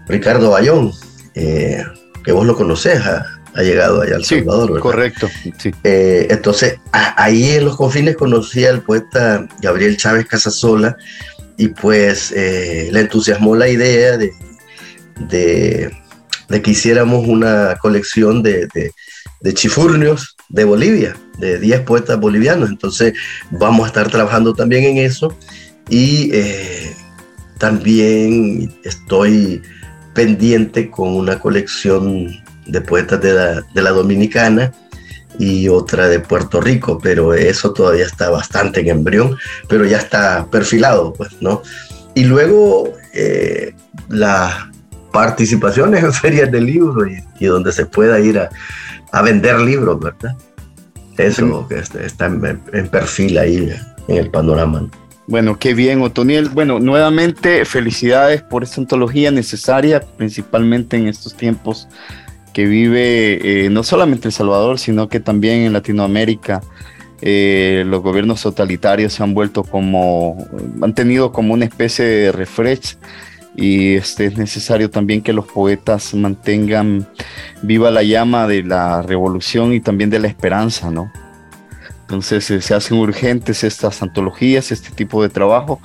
Ricardo 0.07 0.51
Bayón, 0.51 0.93
eh, 1.35 1.83
que 2.23 2.31
vos 2.31 2.47
lo 2.47 2.55
conocés, 2.55 3.01
ha, 3.01 3.27
llegado 3.57 4.03
allá 4.03 4.15
al 4.15 4.25
Salvador, 4.25 4.69
¿verdad? 4.69 4.83
Correcto, 4.83 5.29
sí. 5.59 5.73
Eh, 5.83 6.29
entonces, 6.31 6.79
ahí 6.93 7.51
en 7.51 7.65
los 7.65 7.77
confines 7.77 8.17
conocí 8.17 8.65
al 8.65 8.83
poeta 8.83 9.49
Gabriel 9.61 9.97
Chávez 9.97 10.27
Casasola 10.27 10.97
y 11.57 11.67
pues 11.67 12.31
le 12.31 13.01
entusiasmó 13.01 13.57
la 13.57 13.69
idea 13.69 14.17
de, 14.17 14.31
de 15.29 16.02
de 16.49 16.63
que 16.63 16.73
hiciéramos 16.73 17.27
una 17.27 17.77
colección 17.81 18.43
de, 18.43 18.69
de, 19.41 19.55
chifurnios 19.55 20.37
de 20.49 20.65
Bolivia, 20.65 21.17
de 21.39 21.59
10 21.59 21.81
poetas 21.81 22.19
bolivianos. 22.19 22.71
Entonces 22.71 23.15
vamos 23.51 23.85
a 23.85 23.87
estar 23.89 24.11
trabajando 24.11 24.55
también 24.55 24.85
en 24.85 24.99
eso 24.99 25.37
y 25.89 26.31
eh, 26.33 26.95
también 27.59 28.73
estoy 28.85 29.63
pendiente 30.15 30.91
con 30.91 31.15
una 31.15 31.39
colección 31.39 32.29
de 32.67 32.81
poetas 32.81 33.21
de 33.21 33.33
la, 33.33 33.63
de 33.75 33.83
la, 33.83 33.91
Dominicana 33.91 34.73
y 35.39 35.69
otra 35.69 36.09
de 36.09 36.21
Puerto 36.21 36.61
Rico, 36.61 36.99
pero 37.03 37.35
eso 37.35 37.73
todavía 37.73 38.05
está 38.05 38.31
bastante 38.31 38.81
en 38.81 38.89
embrión, 38.89 39.37
pero 39.69 39.85
ya 39.85 39.99
está 39.99 40.47
perfilado, 40.51 41.13
pues, 41.13 41.31
¿no? 41.41 41.63
Y 42.15 42.25
luego 42.25 42.93
eh, 43.15 43.75
la, 44.09 44.72
participaciones 45.13 46.03
en 46.05 46.13
ferias 46.13 46.51
de 46.51 46.61
libros 46.61 47.09
y, 47.39 47.45
donde 47.45 47.73
se 47.73 47.87
pueda 47.87 48.19
ir 48.21 48.39
a, 48.39 49.23
vender 49.23 49.61
libros, 49.61 50.01
¿verdad? 50.01 50.37
Eso 51.19 51.69
que 51.69 51.79
está 51.79 52.27
en, 52.27 52.89
perfil 52.89 53.37
ahí 53.37 53.71
en 54.09 54.17
el 54.17 54.31
panorama. 54.31 54.89
Bueno, 55.27 55.59
qué 55.59 55.75
bien, 55.75 56.03
Otoniel. 56.03 56.49
Bueno, 56.49 56.81
nuevamente 56.81 57.65
felicidades 57.65 58.43
por 58.43 58.65
esta 58.65 58.81
antología 58.81 59.31
necesaria, 59.31 60.01
principalmente 60.01 60.97
en 60.97 61.09
estos 61.09 61.37
tiempos 61.37 61.89
que 62.53 62.67
vive 62.67 63.65
eh, 63.65 63.71
no 63.71 63.83
solamente 63.83 64.29
El 64.29 64.33
Salvador, 64.33 64.79
sino 64.79 65.09
que 65.09 65.21
también 65.21 65.61
en 65.61 65.73
Latinoamérica. 65.73 66.61
Eh, 67.25 67.85
los 67.87 68.03
gobiernos 68.03 68.43
totalitarios 68.43 69.13
se 69.13 69.23
han 69.23 69.33
vuelto 69.33 69.63
como, 69.63 70.45
han 70.83 70.93
tenido 70.93 71.31
como 71.31 71.55
una 71.55 71.65
especie 71.65 72.05
de 72.05 72.33
refresh 72.33 72.97
y 73.55 73.95
este, 73.95 74.27
es 74.27 74.39
necesario 74.39 74.91
también 74.91 75.23
que 75.23 75.33
los 75.33 75.47
poetas 75.47 76.15
mantengan 76.15 77.07
viva 77.63 77.91
la 77.91 78.03
llama 78.03 78.47
de 78.47 78.63
la 78.63 79.03
revolución 79.03 79.73
y 79.73 79.81
también 79.81 80.11
de 80.11 80.19
la 80.19 80.29
esperanza, 80.29 80.91
¿no? 80.91 81.13
Entonces 82.13 82.51
eh, 82.51 82.61
se 82.61 82.75
hacen 82.75 82.99
urgentes 82.99 83.65
estas 83.65 84.03
antologías, 84.03 84.71
este 84.71 84.91
tipo 84.91 85.23
de 85.23 85.31
trabajo. 85.31 85.81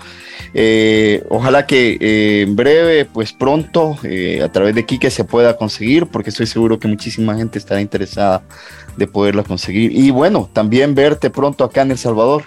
Eh, 0.54 1.24
ojalá 1.30 1.66
que 1.66 1.98
eh, 2.02 2.42
en 2.42 2.56
breve, 2.56 3.06
pues 3.06 3.32
pronto, 3.32 3.98
a 4.44 4.50
través 4.50 4.76
de 4.76 4.86
Quique 4.86 5.10
se 5.10 5.24
pueda 5.24 5.56
conseguir, 5.56 6.08
porque 6.08 6.32
estoy 6.32 6.48
seguro 6.48 6.80
que 6.80 6.90
muchísima 6.90 7.36
gente 7.36 7.58
estará 7.58 7.80
interesada 7.80 8.44
de 8.98 9.08
poderla 9.08 9.44
conseguir. 9.44 9.94
Y 9.94 10.12
bueno, 10.12 10.50
también 10.52 10.96
verte 10.96 11.30
pronto 11.30 11.64
acá 11.64 11.84
en 11.84 11.92
El 11.92 11.98
Salvador. 11.98 12.44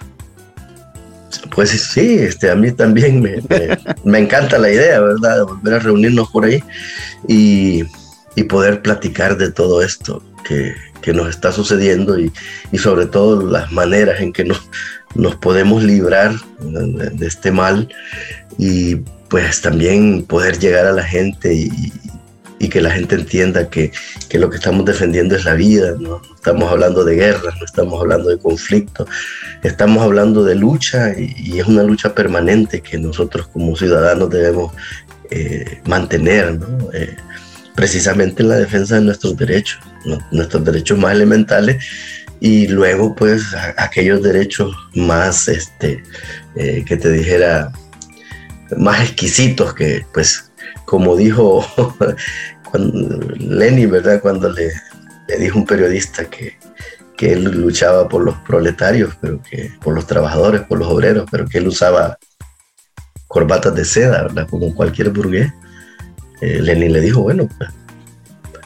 Pues 1.53 1.69
sí, 1.69 2.15
este, 2.19 2.49
a 2.49 2.55
mí 2.55 2.71
también 2.71 3.21
me, 3.21 3.41
me, 4.03 4.19
encanta 4.19 4.57
la 4.57 4.71
idea, 4.71 4.99
¿verdad? 4.99 5.37
De 5.37 5.43
volver 5.43 5.73
a 5.73 5.79
reunirnos 5.79 6.29
por 6.29 6.45
ahí 6.45 6.63
y, 7.27 7.83
y 8.35 8.43
poder 8.43 8.81
platicar 8.81 9.37
de 9.37 9.51
todo 9.51 9.81
esto 9.81 10.23
que, 10.43 10.75
que 11.01 11.13
nos 11.13 11.29
está 11.29 11.51
sucediendo 11.51 12.19
y, 12.19 12.31
y, 12.71 12.77
sobre 12.77 13.05
todo 13.05 13.45
las 13.49 13.71
maneras 13.71 14.21
en 14.21 14.33
que 14.33 14.45
nos, 14.45 14.69
nos 15.15 15.35
podemos 15.35 15.83
librar 15.83 16.33
de, 16.59 17.25
este 17.25 17.51
mal 17.51 17.89
y 18.57 18.95
pues 19.29 19.61
también 19.61 20.23
poder 20.23 20.59
llegar 20.59 20.85
a 20.85 20.91
la 20.91 21.03
gente 21.03 21.53
y, 21.53 21.69
y 22.61 22.69
que 22.69 22.79
la 22.79 22.91
gente 22.91 23.15
entienda 23.15 23.69
que, 23.69 23.91
que, 24.29 24.37
lo 24.37 24.49
que 24.49 24.57
estamos 24.57 24.85
defendiendo 24.85 25.35
es 25.35 25.45
la 25.45 25.55
vida, 25.55 25.95
no 25.99 26.21
estamos 26.35 26.71
hablando 26.71 27.03
de 27.03 27.15
guerras, 27.15 27.55
no 27.59 27.65
estamos 27.65 27.99
hablando 27.99 28.29
de 28.29 28.37
conflicto, 28.37 29.07
estamos 29.63 30.03
hablando 30.03 30.43
de 30.43 30.53
lucha 30.53 31.11
y, 31.17 31.59
es 31.59 31.65
una 31.65 31.81
lucha 31.81 32.13
permanente 32.13 32.81
que 32.81 32.99
nosotros 32.99 33.47
como 33.47 33.75
ciudadanos 33.75 34.29
debemos 34.29 34.73
eh, 35.31 35.81
mantener, 35.87 36.59
¿no? 36.59 36.91
eh, 36.93 37.17
precisamente 37.75 38.43
en 38.43 38.49
la 38.49 38.57
defensa 38.57 38.95
de 38.95 39.01
nuestros 39.01 39.35
derechos, 39.35 39.79
nuestros 40.31 40.63
derechos 40.63 40.99
más 40.99 41.13
elementales 41.13 41.83
y 42.39 42.67
luego 42.67 43.15
pues 43.15 43.43
aquellos 43.77 44.21
derechos 44.21 44.75
más, 44.93 45.47
este, 45.47 46.03
eh, 46.55 46.83
que 46.85 46.95
te 46.95 47.11
dijera, 47.11 47.71
más 48.77 49.01
exquisitos 49.01 49.73
que 49.73 50.05
pues 50.13 50.51
como 50.91 51.15
dijo 51.15 51.65
Lenny, 52.73 53.85
¿verdad? 53.85 54.21
Cuando 54.21 54.49
le, 54.49 54.71
dijo 55.39 55.59
un 55.59 55.65
periodista 55.65 56.25
que, 56.25 56.57
que 57.17 57.33
él 57.33 57.43
luchaba 57.43 58.07
por 58.07 58.23
los 58.23 58.35
proletarios, 58.39 59.15
pero 59.21 59.41
que 59.41 59.71
por 59.81 59.93
los 59.93 60.07
trabajadores, 60.07 60.61
por 60.61 60.79
los 60.79 60.87
obreros, 60.87 61.25
pero 61.31 61.47
que 61.47 61.57
él 61.57 61.67
usaba 61.67 62.17
corbatas 63.27 63.73
de 63.75 63.85
seda, 63.85 64.23
¿verdad? 64.23 64.47
Como 64.49 64.75
cualquier 64.75 65.09
burgués. 65.09 65.51
Eh, 66.41 66.61
Lenin 66.61 66.91
le 66.91 67.01
dijo, 67.01 67.21
bueno, 67.21 67.47
pues, 67.57 67.69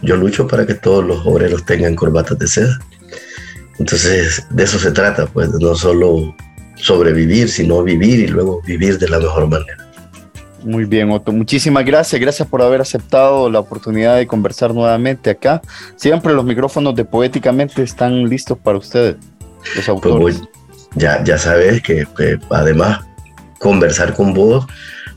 yo 0.01 0.15
lucho 0.15 0.47
para 0.47 0.65
que 0.65 0.73
todos 0.73 1.05
los 1.05 1.25
obreros 1.25 1.65
tengan 1.65 1.95
corbatas 1.95 2.39
de 2.39 2.47
seda. 2.47 2.79
Entonces, 3.77 4.45
de 4.49 4.63
eso 4.63 4.79
se 4.79 4.91
trata, 4.91 5.27
pues, 5.27 5.49
no 5.49 5.75
solo 5.75 6.35
sobrevivir, 6.75 7.49
sino 7.49 7.83
vivir 7.83 8.19
y 8.19 8.27
luego 8.27 8.61
vivir 8.61 8.97
de 8.97 9.09
la 9.09 9.19
mejor 9.19 9.47
manera. 9.47 9.84
Muy 10.65 10.85
bien, 10.85 11.11
Otto. 11.11 11.31
Muchísimas 11.31 11.85
gracias. 11.85 12.19
Gracias 12.19 12.47
por 12.47 12.61
haber 12.61 12.81
aceptado 12.81 13.49
la 13.51 13.59
oportunidad 13.59 14.17
de 14.17 14.25
conversar 14.25 14.73
nuevamente 14.73 15.29
acá. 15.29 15.61
Siempre 15.95 16.33
los 16.33 16.43
micrófonos 16.43 16.95
de 16.95 17.05
Poéticamente 17.05 17.83
están 17.83 18.27
listos 18.27 18.57
para 18.57 18.79
ustedes, 18.79 19.15
los 19.59 19.73
pues 19.73 19.89
autores. 19.89 20.41
ya, 20.95 21.23
ya 21.23 21.37
sabes 21.37 21.83
que, 21.83 22.07
que 22.17 22.39
además 22.49 23.01
conversar 23.59 24.13
con 24.15 24.33
vos 24.33 24.65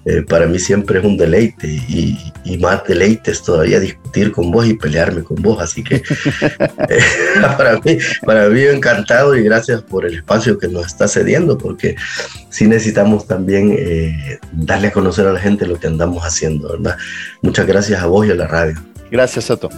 eh, 0.09 0.23
para 0.23 0.47
mí 0.47 0.59
siempre 0.59 1.01
es 1.01 1.05
un 1.05 1.19
deleite 1.19 1.69
y, 1.69 2.33
más 2.61 2.83
deleite 2.89 3.31
es 3.31 3.43
todavía 3.43 3.79
discutir 3.79 4.33
con 4.33 4.51
vos 4.51 4.67
y 4.67 4.73
pelearme 4.73 5.23
con 5.23 5.43
vos. 5.43 5.61
Así 5.61 5.85
que 5.85 5.97
eh, 6.89 7.01
para, 7.59 7.79
mí, 7.81 7.99
para 8.25 8.49
mí 8.49 8.63
encantado 8.63 9.37
y 9.37 9.43
gracias 9.43 9.83
por 9.83 10.07
el 10.07 10.15
espacio 10.15 10.59
que 10.59 10.67
nos 10.67 10.87
está 10.87 11.09
cediendo 11.09 11.59
porque 11.59 11.95
sí 12.49 12.67
necesitamos 12.67 13.27
también 13.27 13.77
eh, 13.79 14.39
darle 14.53 14.89
a 14.89 14.93
conocer 14.93 15.27
a 15.27 15.33
la 15.35 15.41
gente 15.41 15.67
lo 15.67 15.79
que 15.79 15.89
andamos 15.89 16.25
haciendo, 16.25 16.71
¿verdad? 16.71 16.97
Muchas 17.43 17.67
gracias 17.67 18.01
a 18.03 18.07
vos 18.07 18.27
y 18.27 18.31
a 18.31 18.35
la 18.35 18.47
radio. 18.47 18.83
Gracias, 19.11 19.45
Soto. 19.45 19.69